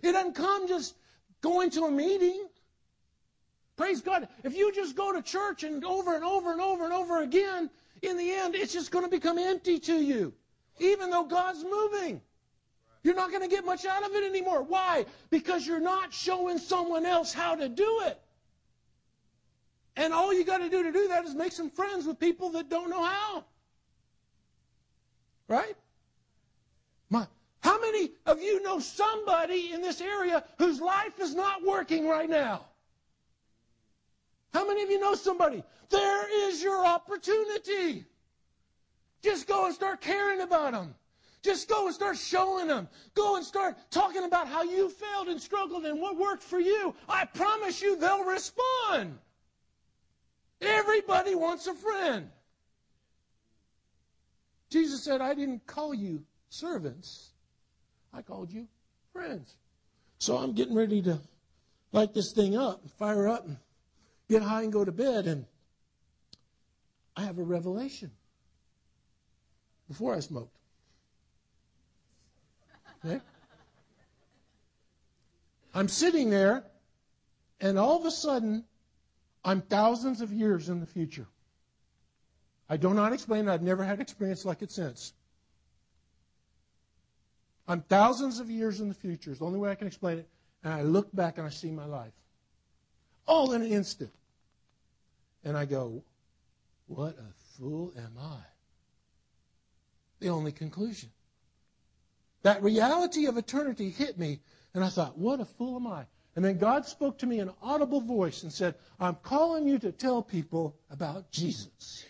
[0.00, 0.94] It doesn't come just
[1.40, 2.46] going to a meeting.
[3.76, 4.28] Praise God.
[4.44, 7.68] If you just go to church and over and over and over and over again,
[8.02, 10.32] in the end, it's just going to become empty to you.
[10.78, 12.20] Even though God's moving.
[13.02, 14.62] You're not going to get much out of it anymore.
[14.62, 15.06] Why?
[15.30, 18.20] Because you're not showing someone else how to do it.
[19.96, 22.50] And all you got to do to do that is make some friends with people
[22.50, 23.44] that don't know how.
[25.48, 25.76] Right?
[27.10, 27.26] My
[27.60, 32.28] How many of you know somebody in this area whose life is not working right
[32.28, 32.66] now?
[34.54, 35.62] How many of you know somebody?
[35.90, 38.04] There is your opportunity.
[39.22, 40.94] Just go and start caring about them.
[41.42, 42.88] Just go and start showing them.
[43.14, 46.94] Go and start talking about how you failed and struggled and what worked for you.
[47.08, 49.18] I promise you they'll respond.
[50.62, 52.30] Everybody wants a friend.
[54.70, 57.30] Jesus said, I didn't call you servants,
[58.12, 58.68] I called you
[59.12, 59.54] friends.
[60.18, 61.18] So I'm getting ready to
[61.90, 63.56] light this thing up, fire up, and
[64.30, 65.26] get high and go to bed.
[65.26, 65.44] And
[67.16, 68.12] I have a revelation
[69.88, 70.56] before I smoked.
[73.04, 73.20] Okay?
[75.74, 76.64] I'm sitting there,
[77.60, 78.64] and all of a sudden,
[79.44, 81.26] I'm thousands of years in the future.
[82.68, 83.48] I do not explain.
[83.48, 85.12] I've never had experience like it since.
[87.66, 89.30] I'm thousands of years in the future.
[89.30, 90.28] It's the only way I can explain it.
[90.64, 92.12] And I look back and I see my life.
[93.26, 94.12] All in an instant.
[95.44, 96.02] And I go,
[96.86, 98.38] what a fool am I?
[100.20, 101.10] The only conclusion.
[102.42, 104.40] That reality of eternity hit me,
[104.74, 106.04] and I thought, what a fool am I?
[106.34, 109.78] And then God spoke to me in an audible voice and said, I'm calling you
[109.80, 112.06] to tell people about Jesus.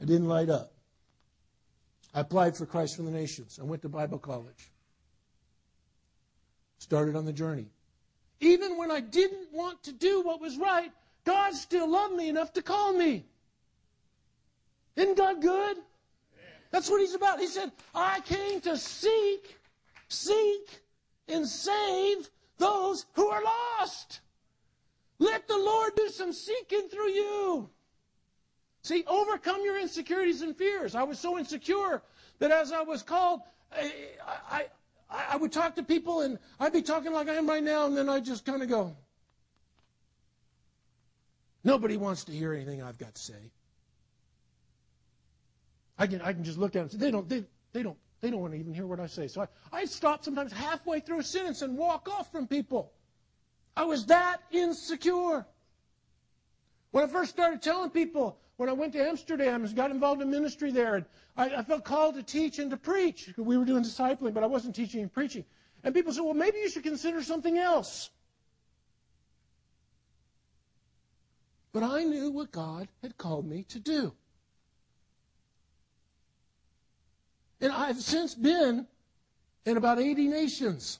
[0.00, 0.72] I didn't light up.
[2.14, 3.58] I applied for Christ for the Nations.
[3.60, 4.70] I went to Bible college.
[6.78, 7.66] Started on the journey.
[8.40, 10.92] Even when I didn't want to do what was right,
[11.24, 13.24] God still loved me enough to call me.
[14.94, 15.76] Isn't God good?
[16.70, 17.40] That's what he's about.
[17.40, 19.56] He said, I came to seek,
[20.08, 20.80] seek,
[21.28, 24.20] and save those who are lost.
[25.18, 27.70] Let the Lord do some seeking through you.
[28.82, 30.94] See, overcome your insecurities and fears.
[30.94, 32.02] I was so insecure
[32.38, 33.40] that as I was called,
[33.72, 33.92] I,
[34.50, 34.66] I,
[35.10, 37.96] I would talk to people and I'd be talking like I am right now, and
[37.96, 38.94] then I'd just kind of go,
[41.66, 43.50] Nobody wants to hear anything I've got to say.
[45.98, 47.96] I can, I can just look at them and say, they don't, they, they don't,
[48.20, 49.28] they don't want to even hear what I say.
[49.28, 52.92] So I, I stop sometimes halfway through a sentence and walk off from people.
[53.76, 55.46] I was that insecure.
[56.92, 60.30] When I first started telling people, when I went to Amsterdam and got involved in
[60.30, 61.04] ministry there, and
[61.36, 63.30] I, I felt called to teach and to preach.
[63.36, 65.44] We were doing discipling, but I wasn't teaching and preaching.
[65.84, 68.10] And people said, well, maybe you should consider something else.
[71.72, 74.14] But I knew what God had called me to do.
[77.60, 78.86] And I've since been
[79.64, 80.98] in about 80 nations.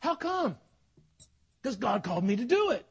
[0.00, 0.56] How come?
[1.62, 2.84] Because God called me to do it.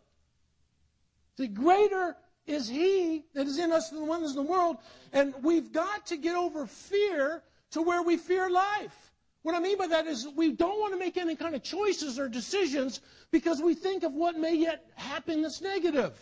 [1.37, 2.15] The greater
[2.47, 4.77] is He that is in us than the one that's in the world.
[5.13, 9.11] And we've got to get over fear to where we fear life.
[9.43, 12.19] What I mean by that is we don't want to make any kind of choices
[12.19, 13.01] or decisions
[13.31, 16.13] because we think of what may yet happen that's negative.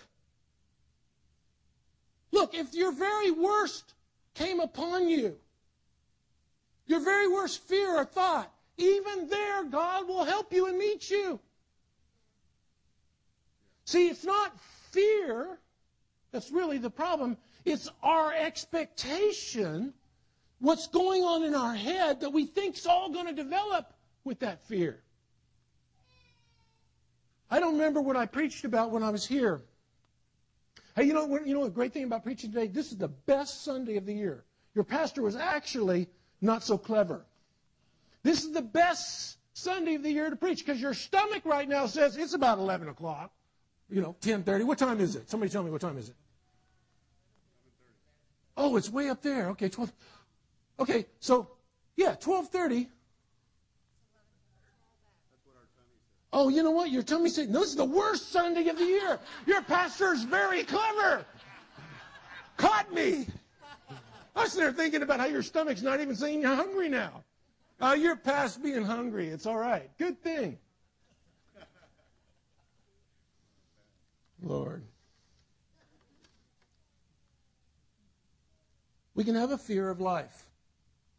[2.31, 3.93] Look, if your very worst
[4.39, 5.35] came upon you,
[6.87, 11.39] your very worst fear or thought, even there, God will help you and meet you.
[13.83, 14.57] See, it's not
[14.91, 15.59] fear
[16.31, 19.93] that's really the problem, it's our expectation
[20.59, 24.61] what's going on in our head that we think's all going to develop with that
[24.63, 25.01] fear.
[27.51, 29.61] I don't remember what I preached about when I was here.
[30.99, 31.47] Hey, you know what?
[31.47, 32.67] You know the great thing about preaching today?
[32.67, 34.43] This is the best Sunday of the year.
[34.75, 36.09] Your pastor was actually
[36.41, 37.25] not so clever.
[38.21, 41.85] This is the best Sunday of the year to preach because your stomach right now
[41.85, 43.31] says it's about 11 o'clock.
[43.89, 44.65] You know, 10:30.
[44.65, 45.29] What time is it?
[45.29, 46.15] Somebody tell me what time is it?
[48.57, 49.51] Oh, it's way up there.
[49.51, 49.93] Okay, 12.
[50.81, 51.49] Okay, so
[51.95, 52.89] yeah, 12:30.
[56.41, 56.89] Oh, you know what?
[56.89, 59.19] Your tummy said, no, this is the worst Sunday of the year.
[59.45, 61.25] Your pastor's very clever.
[62.55, 63.27] Caught me.
[64.37, 67.25] I was there thinking about how your stomach's not even saying you're hungry now.
[67.81, 69.27] Uh, you're past being hungry.
[69.27, 69.89] It's all right.
[69.97, 70.57] Good thing.
[74.41, 74.85] Lord.
[79.13, 80.45] We can have a fear of life.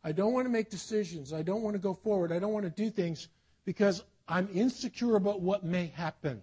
[0.02, 1.34] I don't want to make decisions.
[1.34, 2.32] I don't want to go forward.
[2.32, 3.28] I don't want to do things
[3.66, 6.40] because I'm insecure about what may happen.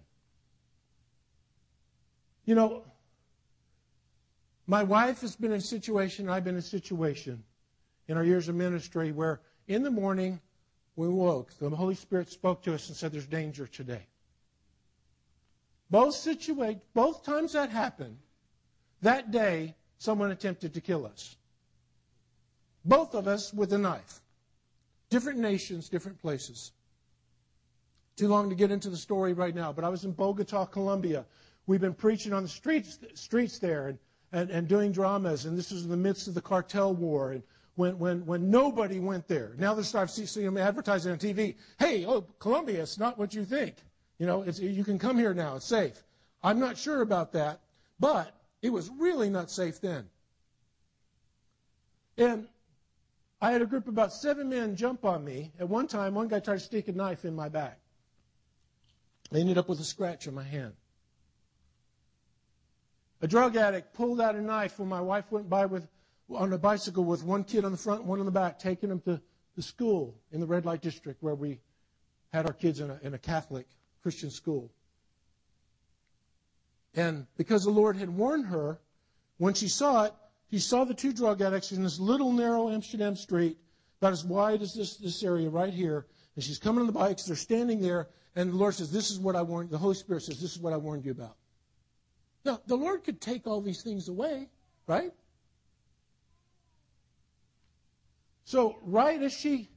[2.44, 2.84] You know,
[4.66, 7.42] my wife has been in a situation, I've been in a situation
[8.06, 10.40] in our years of ministry where in the morning
[10.96, 14.06] we woke, the Holy Spirit spoke to us and said, There's danger today.
[15.90, 18.18] Both situa- both times that happened,
[19.00, 21.36] that day, someone attempted to kill us.
[22.84, 24.20] Both of us with a knife.
[25.08, 26.72] Different nations, different places.
[28.18, 31.24] Too long to get into the story right now, but I was in Bogota, Colombia.
[31.68, 33.98] We've been preaching on the streets, streets there and,
[34.32, 37.30] and, and doing dramas, and this was in the midst of the cartel war.
[37.30, 37.44] And
[37.76, 39.52] when, when, when nobody went there.
[39.56, 41.54] Now they're starting to see them advertising on TV.
[41.78, 43.76] Hey, oh, Colombia, it's not what you think.
[44.18, 45.54] You know, you can come here now.
[45.54, 46.02] It's safe.
[46.42, 47.60] I'm not sure about that,
[48.00, 50.08] but it was really not safe then.
[52.16, 52.48] And
[53.40, 55.52] I had a group of about seven men jump on me.
[55.60, 57.78] At one time, one guy tried to stick a knife in my back.
[59.32, 60.74] I ended up with a scratch on my hand.
[63.20, 65.88] A drug addict pulled out a knife when my wife went by with
[66.30, 69.00] on a bicycle with one kid on the front, one on the back, taking them
[69.00, 69.20] to
[69.56, 71.60] the school in the red light district where we
[72.32, 73.66] had our kids in a, in a Catholic
[74.02, 74.70] Christian school.
[76.94, 78.78] And because the Lord had warned her,
[79.38, 80.12] when she saw it,
[80.48, 83.58] he saw the two drug addicts in this little narrow Amsterdam street,
[84.00, 86.06] about as wide as this, this area right here.
[86.38, 89.18] And she's coming on the bikes, they're standing there, and the Lord says, This is
[89.18, 91.34] what I warned, the Holy Spirit says, This is what I warned you about.
[92.44, 94.48] Now, the Lord could take all these things away,
[94.86, 95.10] right?
[98.44, 99.68] So, right as she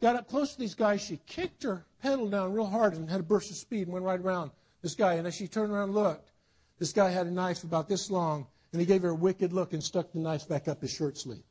[0.00, 3.20] got up close to these guys, she kicked her pedal down real hard and had
[3.20, 4.50] a burst of speed and went right around
[4.80, 5.16] this guy.
[5.16, 6.30] And as she turned around and looked,
[6.78, 9.74] this guy had a knife about this long, and he gave her a wicked look
[9.74, 11.44] and stuck the knife back up his shirt sleeve.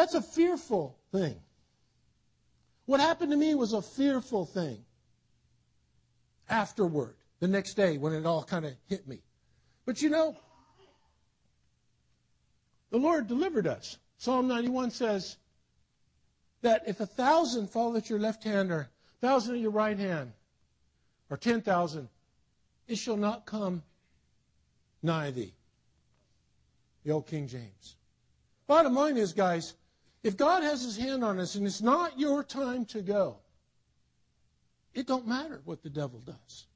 [0.00, 1.38] That's a fearful thing.
[2.86, 4.82] What happened to me was a fearful thing.
[6.48, 9.20] Afterward, the next day, when it all kind of hit me.
[9.84, 10.38] But you know,
[12.90, 13.98] the Lord delivered us.
[14.16, 15.36] Psalm 91 says
[16.62, 19.98] that if a thousand fall at your left hand or a thousand at your right
[19.98, 20.32] hand
[21.28, 22.08] or 10,000,
[22.88, 23.82] it shall not come
[25.02, 25.52] nigh thee.
[27.04, 27.96] The old King James.
[28.66, 29.74] Bottom line is, guys,
[30.22, 33.36] if God has his hand on us and it's not your time to go,
[34.94, 36.66] it don't matter what the devil does.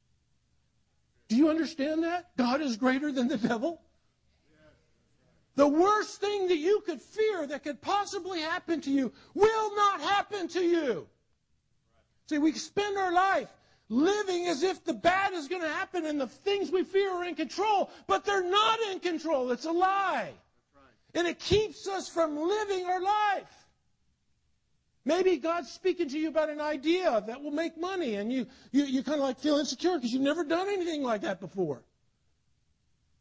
[1.28, 2.36] Do you understand that?
[2.36, 3.80] God is greater than the devil?
[5.56, 10.00] The worst thing that you could fear that could possibly happen to you will not
[10.00, 11.06] happen to you.
[12.28, 13.48] See, we spend our life
[13.88, 17.24] living as if the bad is going to happen and the things we fear are
[17.24, 19.52] in control, but they're not in control.
[19.52, 20.32] It's a lie.
[21.14, 23.64] And it keeps us from living our life.
[25.04, 28.84] Maybe God's speaking to you about an idea that will make money and you, you,
[28.84, 31.82] you kind of like feel insecure because you've never done anything like that before.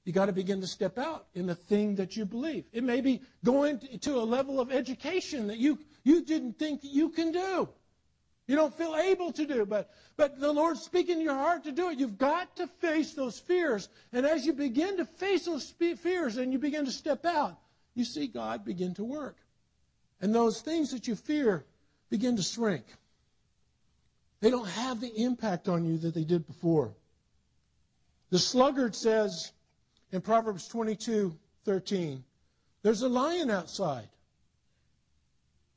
[0.06, 2.65] You got to begin to step out in the thing that you believe.
[2.71, 7.10] It may be going to a level of education that you, you didn't think you
[7.10, 7.69] can do.
[8.47, 11.71] You don't feel able to do, but, but the Lord's speaking in your heart to
[11.71, 11.99] do it.
[11.99, 13.88] You've got to face those fears.
[14.12, 17.58] And as you begin to face those fears and you begin to step out,
[17.95, 19.38] you see God begin to work.
[20.21, 21.65] And those things that you fear
[22.10, 22.86] begin to shrink.
[24.39, 26.93] They don't have the impact on you that they did before.
[28.29, 29.51] The sluggard says,
[30.13, 32.23] in Proverbs 22 13.
[32.84, 34.08] There's a lion outside.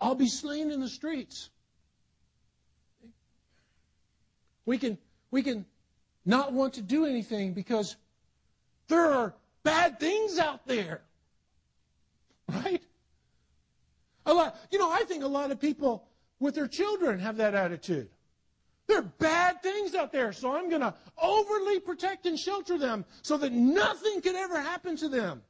[0.00, 1.48] I'll be slain in the streets.
[4.66, 4.98] We can,
[5.30, 5.64] we can
[6.24, 7.96] not want to do anything because
[8.88, 11.00] there are bad things out there.
[12.48, 12.82] Right?
[14.26, 16.06] A lot, you know, I think a lot of people
[16.40, 18.08] with their children have that attitude.
[18.86, 23.04] There are bad things out there, so I'm going to overly protect and shelter them
[23.22, 25.42] so that nothing can ever happen to them.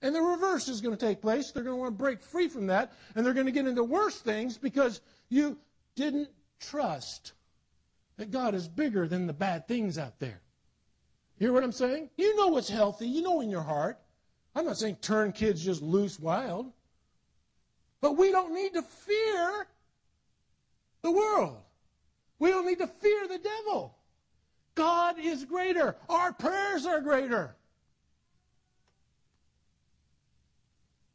[0.00, 1.50] And the reverse is going to take place.
[1.50, 3.82] They're going to want to break free from that, and they're going to get into
[3.82, 5.58] worse things because you
[5.96, 6.28] didn't
[6.60, 7.32] trust
[8.16, 10.40] that God is bigger than the bad things out there.
[11.38, 12.10] Hear what I'm saying?
[12.16, 13.08] You know what's healthy.
[13.08, 13.98] You know in your heart.
[14.58, 16.72] I'm not saying turn kids just loose wild.
[18.00, 19.68] But we don't need to fear
[21.02, 21.58] the world.
[22.40, 23.94] We don't need to fear the devil.
[24.74, 25.94] God is greater.
[26.08, 27.54] Our prayers are greater.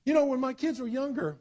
[0.05, 1.35] You know, when my kids were younger,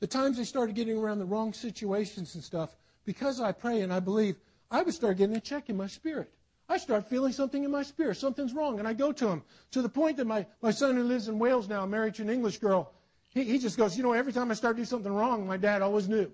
[0.00, 2.74] the times they started getting around the wrong situations and stuff,
[3.04, 4.34] because I pray and I believe,
[4.72, 6.32] I would start getting a check in my spirit.
[6.72, 8.16] I start feeling something in my spirit.
[8.16, 8.78] Something's wrong.
[8.78, 9.42] And I go to him
[9.72, 12.30] to the point that my, my son who lives in Wales now, married to an
[12.30, 12.92] English girl,
[13.28, 15.82] he, he just goes, you know, every time I start doing something wrong, my dad
[15.82, 16.32] always knew.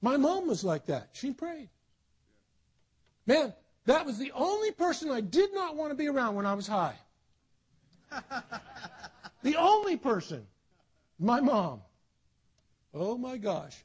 [0.00, 1.10] My mom was like that.
[1.12, 1.68] She prayed.
[3.26, 3.52] Man,
[3.84, 6.66] that was the only person I did not want to be around when I was
[6.66, 6.96] high.
[9.42, 10.46] the only person.
[11.18, 11.82] My mom.
[12.94, 13.76] Oh my gosh.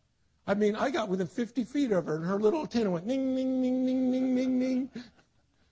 [0.48, 3.36] I mean, I got within 50 feet of her, and her little antenna went ning,
[3.36, 4.90] ning, ning, ning, ning, ning, ning.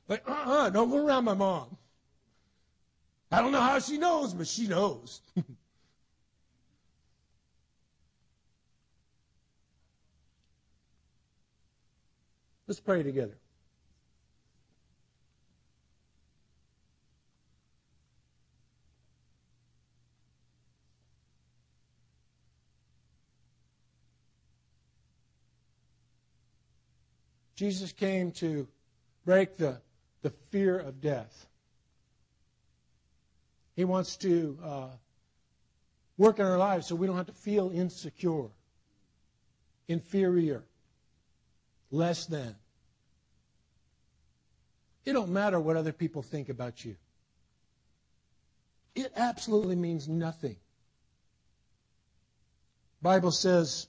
[0.07, 1.76] Like, uh uh-uh, uh, don't go around my mom.
[3.32, 5.22] I don't know how she knows, but she knows.
[12.67, 13.38] Let's pray together.
[27.60, 28.66] Jesus came to
[29.26, 29.82] break the,
[30.22, 31.45] the fear of death.
[33.76, 34.88] He wants to uh,
[36.18, 38.47] work in our lives so we don't have to feel insecure,
[39.89, 40.64] inferior,
[41.91, 42.55] less than.
[45.03, 46.95] It don't matter what other people think about you.
[48.95, 50.55] It absolutely means nothing.
[53.01, 53.88] Bible says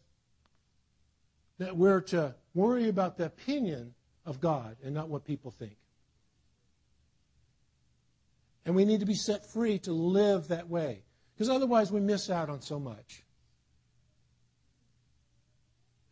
[1.58, 3.94] that we're to worry about the opinion
[4.26, 5.76] of God and not what people think.
[8.64, 11.02] And we need to be set free to live that way.
[11.34, 13.24] Because otherwise we miss out on so much.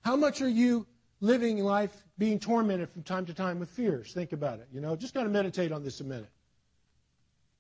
[0.03, 0.87] How much are you
[1.21, 4.13] living life being tormented from time to time with fears?
[4.15, 4.69] Think about it.
[4.73, 6.31] You know, just kind of meditate on this a minute.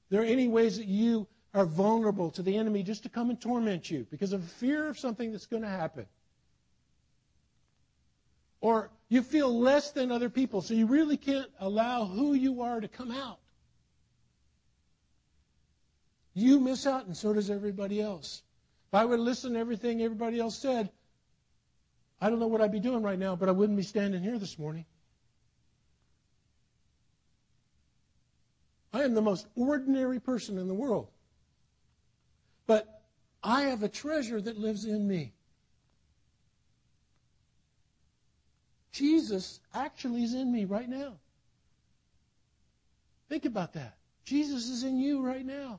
[0.08, 3.40] There are any ways that you are vulnerable to the enemy just to come and
[3.40, 6.06] torment you because of fear of something that's going to happen.
[8.60, 12.80] Or you feel less than other people, so you really can't allow who you are
[12.80, 13.38] to come out.
[16.34, 18.42] You miss out, and so does everybody else.
[18.88, 20.90] If I would listen to everything everybody else said,
[22.20, 24.38] I don't know what I'd be doing right now, but I wouldn't be standing here
[24.38, 24.84] this morning.
[28.92, 31.08] I am the most ordinary person in the world.
[32.66, 33.02] But
[33.42, 35.32] I have a treasure that lives in me.
[38.98, 41.12] Jesus actually is in me right now.
[43.28, 43.96] Think about that.
[44.24, 45.78] Jesus is in you right now.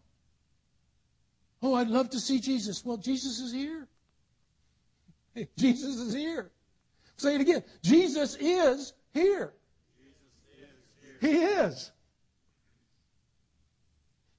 [1.61, 2.85] Oh, I'd love to see Jesus.
[2.85, 3.87] Well, Jesus is here.
[5.57, 6.49] Jesus is here.
[7.17, 7.61] Say it again.
[7.83, 9.51] Jesus is here.
[9.99, 10.15] Jesus
[10.53, 10.59] is
[11.19, 11.29] here.
[11.29, 11.91] He is.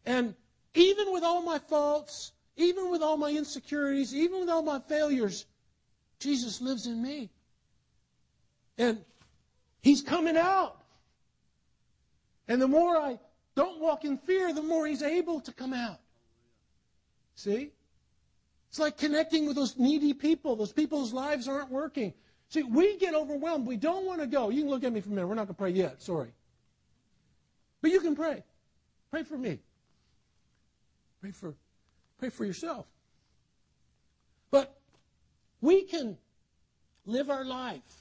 [0.06, 0.34] And
[0.72, 5.44] even with all my faults, even with all my insecurities, even with all my failures,
[6.18, 7.28] Jesus lives in me.
[8.80, 9.04] And
[9.82, 10.80] he's coming out.
[12.48, 13.18] And the more I
[13.54, 16.00] don't walk in fear, the more he's able to come out.
[17.34, 17.72] See?
[18.70, 22.14] It's like connecting with those needy people, those people whose lives aren't working.
[22.48, 23.66] See, we get overwhelmed.
[23.66, 24.48] We don't want to go.
[24.48, 25.26] You can look at me for a minute.
[25.26, 26.00] We're not going to pray yet.
[26.00, 26.32] Sorry.
[27.82, 28.42] But you can pray.
[29.10, 29.58] Pray for me.
[31.20, 31.54] Pray for,
[32.18, 32.86] pray for yourself.
[34.50, 34.74] But
[35.60, 36.16] we can
[37.04, 37.99] live our life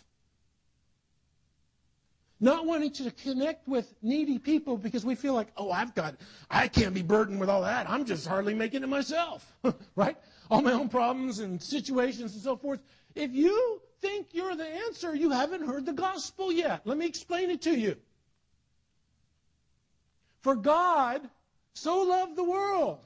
[2.39, 6.15] not wanting to connect with needy people because we feel like, oh, I've got,
[6.49, 7.89] I can't be burdened with all that.
[7.89, 9.45] I'm just hardly making it myself,
[9.95, 10.15] right?
[10.49, 12.79] All my own problems and situations and so forth.
[13.15, 16.81] If you think you're the answer, you haven't heard the gospel yet.
[16.85, 17.97] Let me explain it to you.
[20.41, 21.21] For God
[21.73, 22.99] so loved the world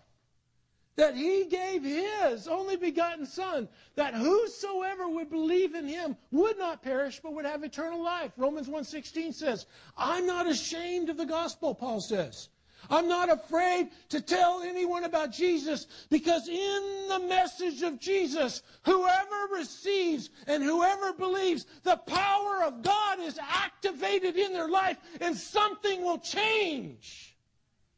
[0.96, 6.84] that he gave his only begotten son that whosoever would believe in him would not
[6.84, 8.32] perish but would have eternal life.
[8.38, 9.66] Romans 1.16 says
[9.98, 12.50] i'm not ashamed of the gospel paul says.
[12.90, 19.54] I'm not afraid to tell anyone about jesus because in the message of jesus whoever
[19.54, 26.04] receives and whoever believes the power of god is activated in their life and something
[26.04, 27.36] will change.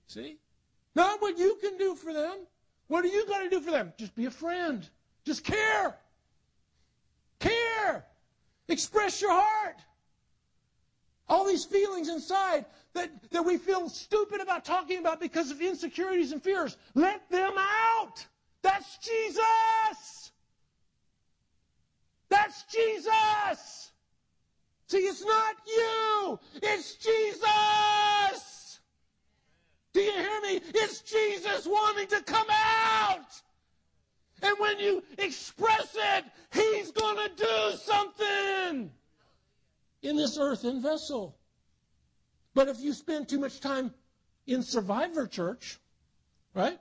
[0.08, 0.38] See?
[0.96, 2.38] Not what you can do for them
[2.88, 3.94] what are you going to do for them?
[3.98, 4.88] Just be a friend.
[5.26, 5.96] Just care.
[7.40, 8.06] Care.
[8.68, 9.78] Express your heart.
[11.28, 16.32] All these feelings inside that, that we feel stupid about talking about because of insecurities
[16.32, 18.26] and fears, let them out.
[18.62, 20.32] That's Jesus.
[22.30, 23.92] That's Jesus.
[24.88, 26.40] See, it's not you.
[26.62, 28.55] It's Jesus.
[29.96, 30.60] Do you hear me?
[30.74, 33.42] It's Jesus wanting to come out.
[34.44, 38.92] And when you express it, He's going to do something
[40.02, 41.38] in this earthen vessel.
[42.54, 43.94] But if you spend too much time
[44.46, 45.80] in Survivor Church,
[46.54, 46.78] right?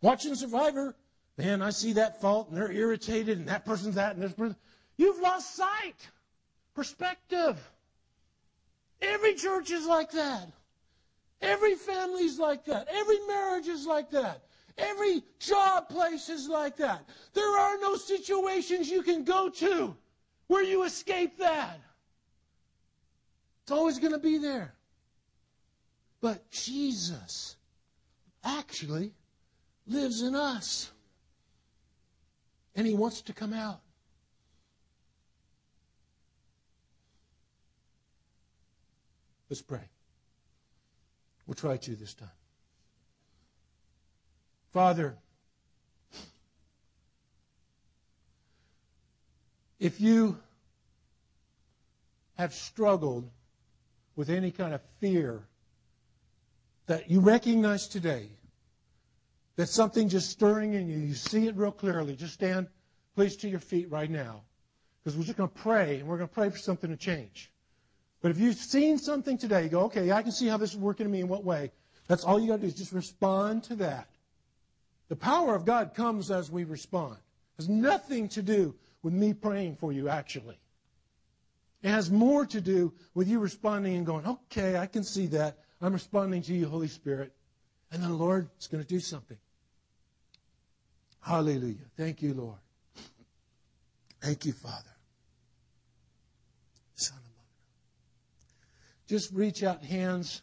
[0.00, 0.94] Watching Survivor,
[1.38, 4.54] man, I see that fault and they're irritated and that person's that and this person.
[4.96, 6.08] You've lost sight,
[6.76, 7.58] perspective.
[9.02, 10.52] Every church is like that.
[11.40, 12.88] Every family's like that.
[12.90, 14.42] Every marriage is like that.
[14.76, 17.04] Every job place is like that.
[17.34, 19.96] There are no situations you can go to
[20.46, 21.80] where you escape that.
[23.62, 24.74] It's always going to be there.
[26.20, 27.56] But Jesus
[28.44, 29.12] actually
[29.86, 30.90] lives in us.
[32.74, 33.80] And he wants to come out.
[39.50, 39.80] Let's pray.
[41.48, 42.28] We'll try to this time.
[44.74, 45.16] Father,
[49.80, 50.38] if you
[52.36, 53.30] have struggled
[54.14, 55.42] with any kind of fear
[56.86, 58.28] that you recognize today,
[59.56, 62.66] that something just stirring in you, you see it real clearly, just stand,
[63.16, 64.42] please, to your feet right now.
[65.02, 67.50] Because we're just going to pray, and we're going to pray for something to change.
[68.20, 70.76] But if you've seen something today, you go, okay, I can see how this is
[70.76, 71.70] working in me in what way.
[72.08, 74.08] That's all you got to do is just respond to that.
[75.08, 77.14] The power of God comes as we respond.
[77.14, 80.58] It has nothing to do with me praying for you, actually.
[81.82, 85.58] It has more to do with you responding and going, okay, I can see that.
[85.80, 87.32] I'm responding to you, Holy Spirit.
[87.92, 89.38] And then the Lord is going to do something.
[91.20, 91.76] Hallelujah.
[91.96, 92.58] Thank you, Lord.
[94.20, 94.97] Thank you, Father.
[99.08, 100.42] Just reach out hands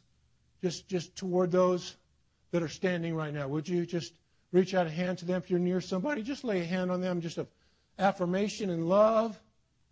[0.61, 1.95] just, just toward those
[2.51, 3.47] that are standing right now.
[3.47, 4.13] Would you just
[4.51, 6.24] reach out a hand to them if you're near somebody?
[6.24, 7.47] Just lay a hand on them, just of
[7.99, 9.39] affirmation and love,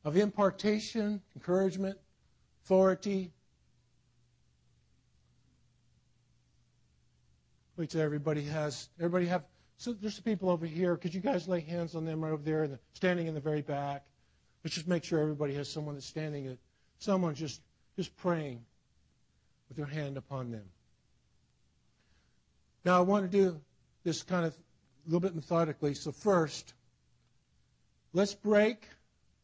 [0.04, 1.98] of impartation, encouragement,
[2.64, 3.32] authority.
[7.78, 9.44] Wait till everybody has, everybody have,
[9.78, 10.98] so there's some people over here.
[10.98, 14.06] Could you guys lay hands on them right over there, standing in the very back?
[14.64, 16.58] Let's just make sure everybody has someone that's standing.
[17.00, 17.62] Someone just
[17.96, 18.64] just praying
[19.70, 20.66] with your hand upon them.
[22.86, 23.60] Now, I want to do
[24.04, 25.94] this kind of a little bit methodically.
[25.94, 26.74] So, first,
[28.14, 28.88] let's break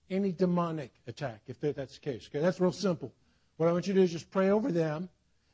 [0.10, 2.28] any demonic attack, if that's the case.
[2.30, 3.14] Okay, that's real simple.
[3.58, 5.10] What I want you to do is just pray over them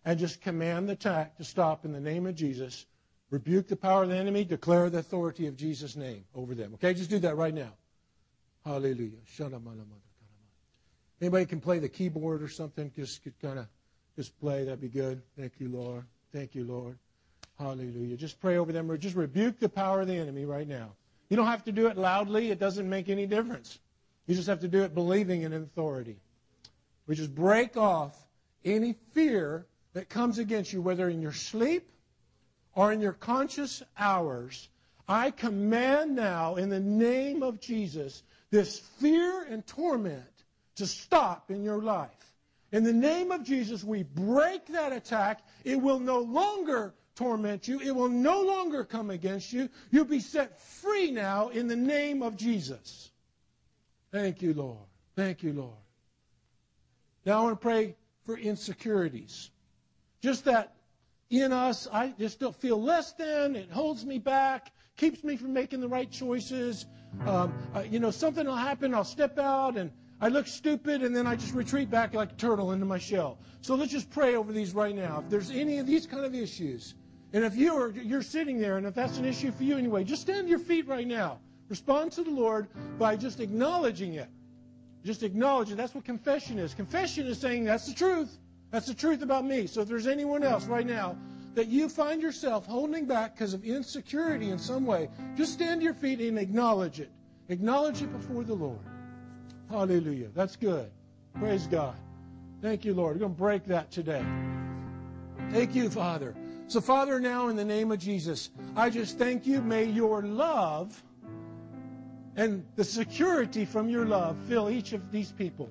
[0.05, 2.85] and just command the attack to stop in the name of Jesus.
[3.31, 6.75] Rebuke the power of the enemy, declare the authority of Jesus' name over them.
[6.75, 7.73] Okay, just do that right now.
[8.63, 9.17] Hallelujah.
[11.25, 12.91] Anybody can play the keyboard or something?
[12.95, 13.65] Just kind of
[14.15, 14.63] just play.
[14.63, 15.23] That'd be good.
[15.35, 16.05] Thank you, Lord.
[16.31, 16.99] Thank you, Lord.
[17.57, 18.15] Hallelujah.
[18.15, 20.91] Just pray over them or just rebuke the power of the enemy right now.
[21.29, 22.51] You don't have to do it loudly.
[22.51, 23.79] It doesn't make any difference.
[24.27, 26.17] You just have to do it believing in authority.
[27.07, 28.15] We just break off
[28.63, 31.89] any fear that comes against you, whether in your sleep
[32.75, 34.69] or in your conscious hours.
[35.07, 38.21] I command now, in the name of Jesus,
[38.51, 40.34] this fear and torment
[40.75, 42.09] to stop in your life.
[42.71, 45.41] In the name of Jesus, we break that attack.
[45.63, 47.79] It will no longer torment you.
[47.79, 49.69] It will no longer come against you.
[49.91, 53.11] You'll be set free now in the name of Jesus.
[54.11, 54.85] Thank you, Lord.
[55.15, 55.77] Thank you, Lord.
[57.25, 57.95] Now I want to pray
[58.25, 59.49] for insecurities.
[60.21, 60.75] Just that
[61.29, 63.55] in us, I just don't feel less than.
[63.55, 66.85] It holds me back, keeps me from making the right choices.
[67.25, 68.93] Um, uh, you know, something will happen.
[68.93, 72.35] I'll step out and I look stupid and then I just retreat back like a
[72.35, 73.37] turtle into my shell.
[73.61, 75.21] So let's just pray over these right now.
[75.23, 76.95] If there's any of these kind of issues,
[77.33, 80.03] and if you are you're sitting there and if that's an issue for you anyway,
[80.05, 81.39] just stand to your feet right now.
[81.67, 84.29] Respond to the Lord by just acknowledging it.
[85.03, 85.75] Just acknowledge it.
[85.75, 86.73] That's what confession is.
[86.73, 88.37] Confession is saying that's the truth.
[88.71, 89.67] That's the truth about me.
[89.67, 91.17] So if there's anyone else right now
[91.55, 95.85] that you find yourself holding back because of insecurity in some way, just stand to
[95.85, 97.11] your feet and acknowledge it.
[97.49, 98.79] Acknowledge it before the Lord.
[99.69, 100.29] Hallelujah.
[100.35, 100.89] That's good.
[101.33, 101.95] Praise God.
[102.61, 103.15] Thank you, Lord.
[103.15, 104.23] We're going to break that today.
[105.51, 106.35] Thank you, Father.
[106.67, 109.61] So, Father, now in the name of Jesus, I just thank you.
[109.61, 111.01] May your love
[112.35, 115.69] and the security from your love fill each of these people.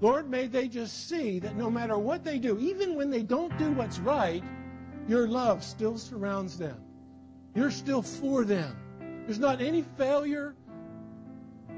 [0.00, 3.56] Lord, may they just see that no matter what they do, even when they don't
[3.58, 4.42] do what's right,
[5.08, 6.76] your love still surrounds them.
[7.54, 8.76] You're still for them.
[9.26, 10.54] There's not any failure,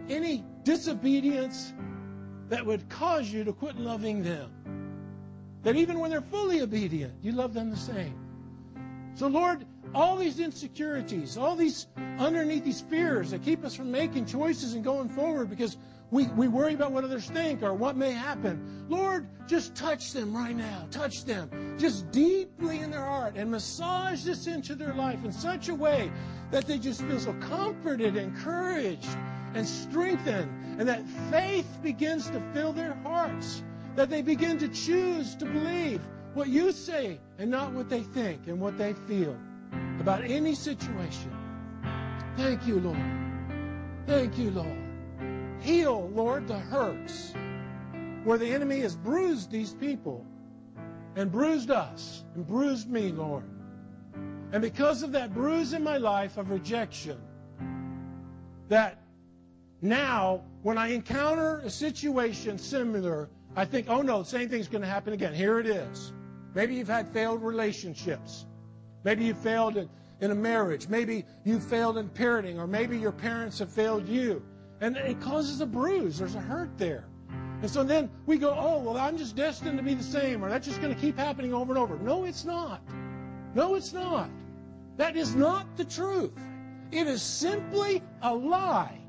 [0.08, 1.72] any disobedience
[2.48, 4.50] that would cause you to quit loving them.
[5.62, 8.18] That even when they're fully obedient, you love them the same.
[9.14, 9.64] So, Lord,
[9.94, 11.86] all these insecurities, all these
[12.18, 15.76] underneath these fears that keep us from making choices and going forward because
[16.10, 18.84] we, we worry about what others think or what may happen.
[18.88, 20.86] Lord, just touch them right now.
[20.90, 25.68] Touch them just deeply in their heart and massage this into their life in such
[25.68, 26.10] a way
[26.50, 29.16] that they just feel so comforted, and encouraged,
[29.54, 33.62] and strengthened, and that faith begins to fill their hearts,
[33.94, 36.00] that they begin to choose to believe
[36.34, 39.36] what you say and not what they think and what they feel
[40.00, 41.32] about any situation.
[42.36, 42.98] Thank you, Lord.
[44.06, 44.78] Thank you, Lord.
[45.60, 47.32] Heal, Lord, the hurts
[48.24, 50.24] where the enemy has bruised these people
[51.16, 53.44] and bruised us and bruised me, Lord.
[54.52, 57.18] And because of that bruise in my life of rejection,
[58.68, 58.98] that
[59.88, 64.82] now when I encounter a situation similar, I think, oh no, the same thing's going
[64.82, 65.34] to happen again.
[65.34, 66.12] Here it is.
[66.54, 68.46] Maybe you've had failed relationships.
[69.04, 69.88] Maybe you failed in,
[70.20, 70.88] in a marriage.
[70.88, 74.42] Maybe you failed in parenting, or maybe your parents have failed you.
[74.80, 76.18] And it causes a bruise.
[76.18, 77.06] There's a hurt there.
[77.62, 80.50] And so then we go, oh, well, I'm just destined to be the same, or
[80.50, 81.98] that's just going to keep happening over and over.
[81.98, 82.82] No, it's not.
[83.54, 84.28] No, it's not.
[84.96, 86.32] That is not the truth.
[86.90, 89.00] It is simply a lie.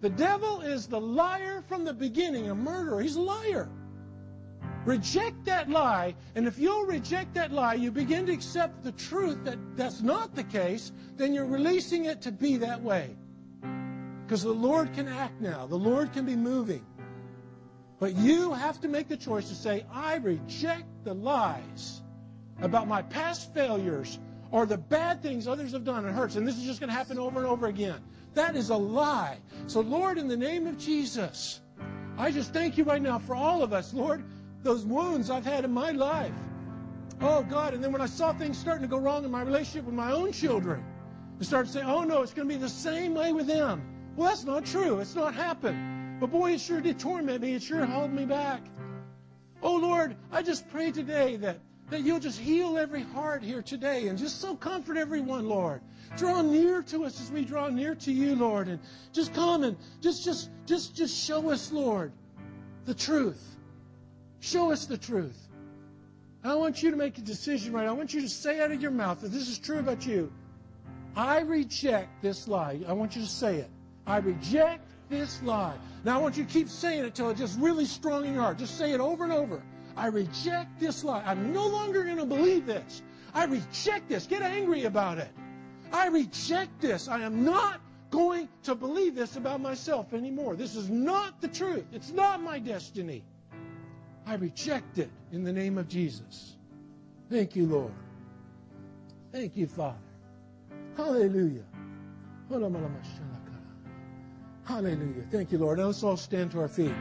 [0.00, 3.00] The devil is the liar from the beginning, a murderer.
[3.02, 3.68] He's a liar.
[4.86, 9.44] Reject that lie, and if you'll reject that lie, you begin to accept the truth
[9.44, 13.14] that that's not the case, then you're releasing it to be that way.
[14.24, 16.86] Because the Lord can act now, the Lord can be moving.
[17.98, 22.00] But you have to make the choice to say, I reject the lies
[22.62, 24.18] about my past failures
[24.50, 26.06] or the bad things others have done.
[26.06, 28.00] It hurts, and this is just going to happen over and over again.
[28.34, 29.38] That is a lie.
[29.66, 31.60] So, Lord, in the name of Jesus,
[32.18, 34.24] I just thank you right now for all of us, Lord
[34.62, 36.32] those wounds I've had in my life.
[37.20, 37.74] Oh, God.
[37.74, 40.12] And then when I saw things starting to go wrong in my relationship with my
[40.12, 40.84] own children,
[41.40, 43.82] I started saying, oh, no, it's going to be the same way with them.
[44.16, 44.98] Well, that's not true.
[45.00, 46.20] It's not happened.
[46.20, 47.54] But boy, it sure did torment me.
[47.54, 48.60] It sure held me back.
[49.62, 51.58] Oh, Lord, I just pray today that,
[51.90, 55.80] that you'll just heal every heart here today and just so comfort everyone, Lord.
[56.16, 58.68] Draw near to us as we draw near to you, Lord.
[58.68, 58.78] And
[59.12, 62.12] just come and just, just, just, just show us, Lord,
[62.84, 63.44] the truth.
[64.40, 65.36] Show us the truth.
[66.42, 67.86] I want you to make a decision right.
[67.86, 70.32] I want you to say out of your mouth that this is true about you.
[71.14, 72.80] I reject this lie.
[72.88, 73.68] I want you to say it.
[74.06, 75.76] I reject this lie.
[76.04, 78.42] Now I want you to keep saying it till it's just really strong in your
[78.42, 78.58] heart.
[78.58, 79.60] Just say it over and over.
[79.96, 81.22] I reject this lie.
[81.24, 83.02] I'm no longer going to believe this.
[83.34, 84.26] I reject this.
[84.26, 85.30] Get angry about it.
[85.92, 87.08] I reject this.
[87.08, 87.80] I am not
[88.10, 90.56] going to believe this about myself anymore.
[90.56, 91.84] This is not the truth.
[91.92, 93.22] It's not my destiny.
[94.26, 96.56] I reject it in the name of Jesus.
[97.30, 97.92] Thank you, Lord.
[99.32, 99.96] Thank you, Father.
[100.96, 101.62] Hallelujah.
[104.64, 105.24] Hallelujah.
[105.30, 105.78] Thank you, Lord.
[105.78, 106.94] Now let's all stand to our feet.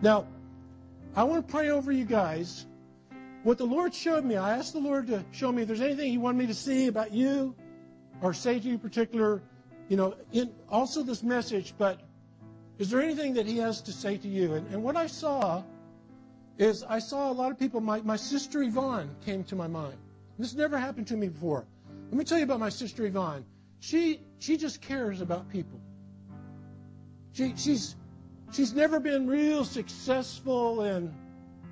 [0.00, 0.26] Now,
[1.14, 2.66] I want to pray over you guys.
[3.42, 6.10] What the Lord showed me, I asked the Lord to show me if there's anything
[6.10, 7.54] He wanted me to see about you
[8.22, 9.42] or say to you particular,
[9.88, 12.00] you know, in also this message, but
[12.78, 14.54] is there anything that he has to say to you?
[14.54, 15.62] And, and what I saw
[16.58, 17.80] is I saw a lot of people.
[17.80, 19.96] My, my sister Yvonne came to my mind.
[20.38, 21.66] This never happened to me before.
[22.10, 23.44] Let me tell you about my sister Yvonne.
[23.80, 25.80] She, she just cares about people.
[27.32, 27.96] She, she's,
[28.52, 31.12] she's never been real successful in,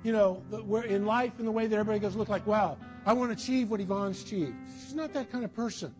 [0.03, 0.43] you know,
[0.87, 3.69] in life in the way that everybody goes, look like, wow, I want to achieve
[3.69, 4.55] what Yvonne's achieved.
[4.83, 5.93] She's not that kind of person.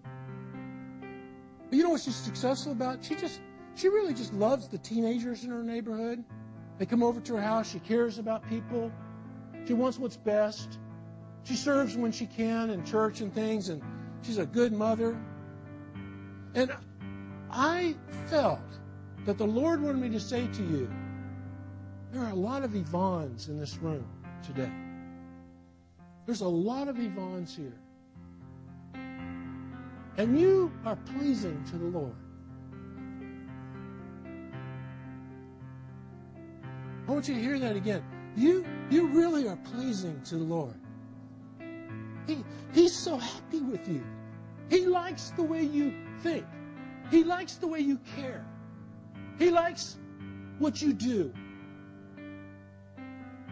[1.69, 3.03] But you know what she's successful about?
[3.03, 3.39] She just
[3.75, 6.23] she really just loves the teenagers in her neighborhood.
[6.77, 7.71] They come over to her house.
[7.71, 8.91] She cares about people.
[9.65, 10.79] She wants what's best.
[11.43, 13.81] She serves when she can in church and things, and
[14.21, 15.17] she's a good mother.
[16.53, 16.71] And
[17.49, 17.95] I
[18.27, 18.59] felt
[19.25, 20.89] that the Lord wanted me to say to you
[22.11, 24.05] there are a lot of Yvonnes in this room
[24.43, 24.71] today.
[26.25, 27.77] There's a lot of Yvonnes here.
[30.17, 32.15] And you are pleasing to the Lord.
[37.07, 38.03] I want you to hear that again.
[38.35, 40.75] You, you really are pleasing to the Lord.
[42.27, 42.43] He,
[42.73, 44.03] he's so happy with you.
[44.69, 46.45] He likes the way you think.
[47.09, 48.45] He likes the way you care.
[49.41, 49.97] He likes
[50.59, 51.33] what you do.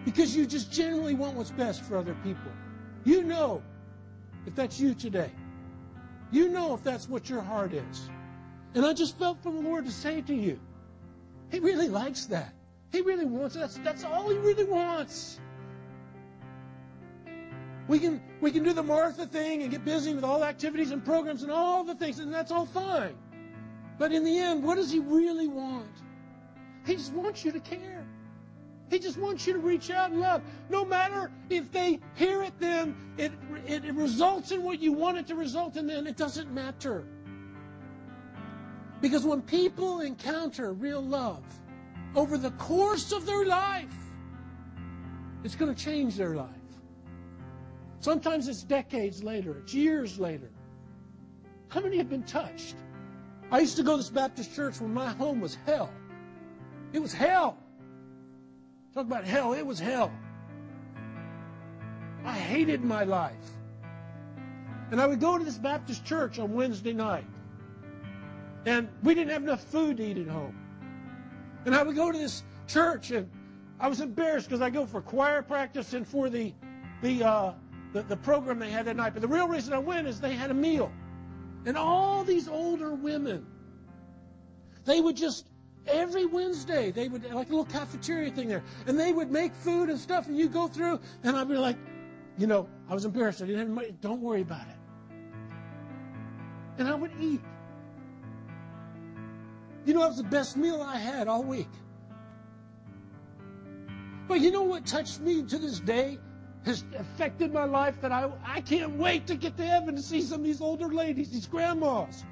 [0.05, 2.51] Because you just genuinely want what's best for other people.
[3.05, 3.63] You know
[4.45, 5.31] if that's you today.
[6.29, 8.09] You know if that's what your heart is.
[8.75, 10.59] And I just felt from the Lord to say to you,
[11.49, 12.53] He really likes that.
[12.91, 15.39] He really wants that's that's all he really wants.
[17.87, 21.03] We can we can do the Martha thing and get busy with all activities and
[21.03, 23.15] programs and all the things, and that's all fine.
[23.99, 25.91] But in the end, what does he really want?
[26.85, 28.07] He just wants you to care.
[28.89, 30.41] He just wants you to reach out and love.
[30.69, 33.33] No matter if they hear it, then it,
[33.67, 37.05] it, it results in what you want it to result in, then it doesn't matter.
[39.01, 41.43] Because when people encounter real love,
[42.15, 43.93] over the course of their life,
[45.43, 46.47] it's going to change their life.
[47.99, 50.49] Sometimes it's decades later, it's years later.
[51.67, 52.75] How many have been touched?
[53.51, 55.91] I used to go to this Baptist church when my home was hell.
[56.93, 57.57] It was hell.
[58.93, 60.11] Talk about hell, it was hell.
[62.25, 63.33] I hated my life.
[64.91, 67.25] And I would go to this Baptist church on Wednesday night.
[68.65, 70.55] And we didn't have enough food to eat at home.
[71.65, 73.29] And I would go to this church and
[73.79, 76.53] I was embarrassed because I go for choir practice and for the
[77.01, 77.53] the, uh,
[77.93, 79.13] the the program they had that night.
[79.13, 80.91] But the real reason I went is they had a meal,
[81.65, 83.45] and all these older women,
[84.85, 85.45] they would just
[85.87, 89.89] every Wednesday they would like a little cafeteria thing there, and they would make food
[89.89, 91.77] and stuff, and you go through, and I'd be like,
[92.37, 93.41] you know, I was embarrassed.
[93.41, 93.93] I didn't have money.
[94.01, 94.75] Don't worry about it.
[96.77, 97.41] And I would eat.
[99.85, 101.69] You know, it was the best meal I had all week.
[104.27, 106.19] But you know what touched me to this day?
[106.69, 110.21] Has affected my life that I, I can't wait to get to heaven to see
[110.21, 112.23] some of these older ladies, these grandmas.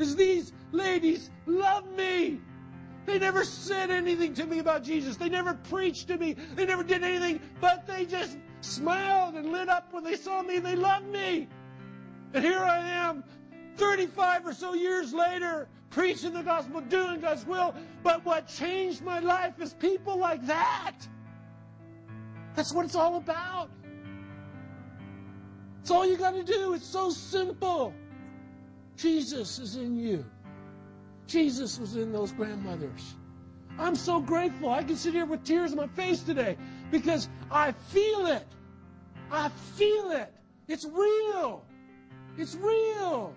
[0.00, 2.40] Is these ladies love me.
[3.06, 5.16] They never said anything to me about Jesus.
[5.16, 6.34] They never preached to me.
[6.56, 10.58] They never did anything, but they just smiled and lit up when they saw me
[10.58, 11.46] they loved me.
[12.34, 13.22] And here I am,
[13.76, 17.72] 35 or so years later, preaching the gospel, doing God's will.
[18.02, 20.96] But what changed my life is people like that.
[22.54, 23.70] That's what it's all about.
[25.80, 26.74] It's all you got to do.
[26.74, 27.94] It's so simple.
[28.96, 30.24] Jesus is in you.
[31.26, 33.14] Jesus was in those grandmothers.
[33.78, 34.70] I'm so grateful.
[34.70, 36.56] I can sit here with tears on my face today
[36.90, 38.46] because I feel it.
[39.30, 40.32] I feel it.
[40.68, 41.64] It's real.
[42.36, 43.34] It's real.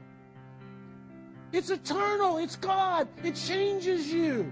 [1.52, 2.40] It's eternal.
[2.40, 3.08] It's God.
[3.24, 4.52] It changes you.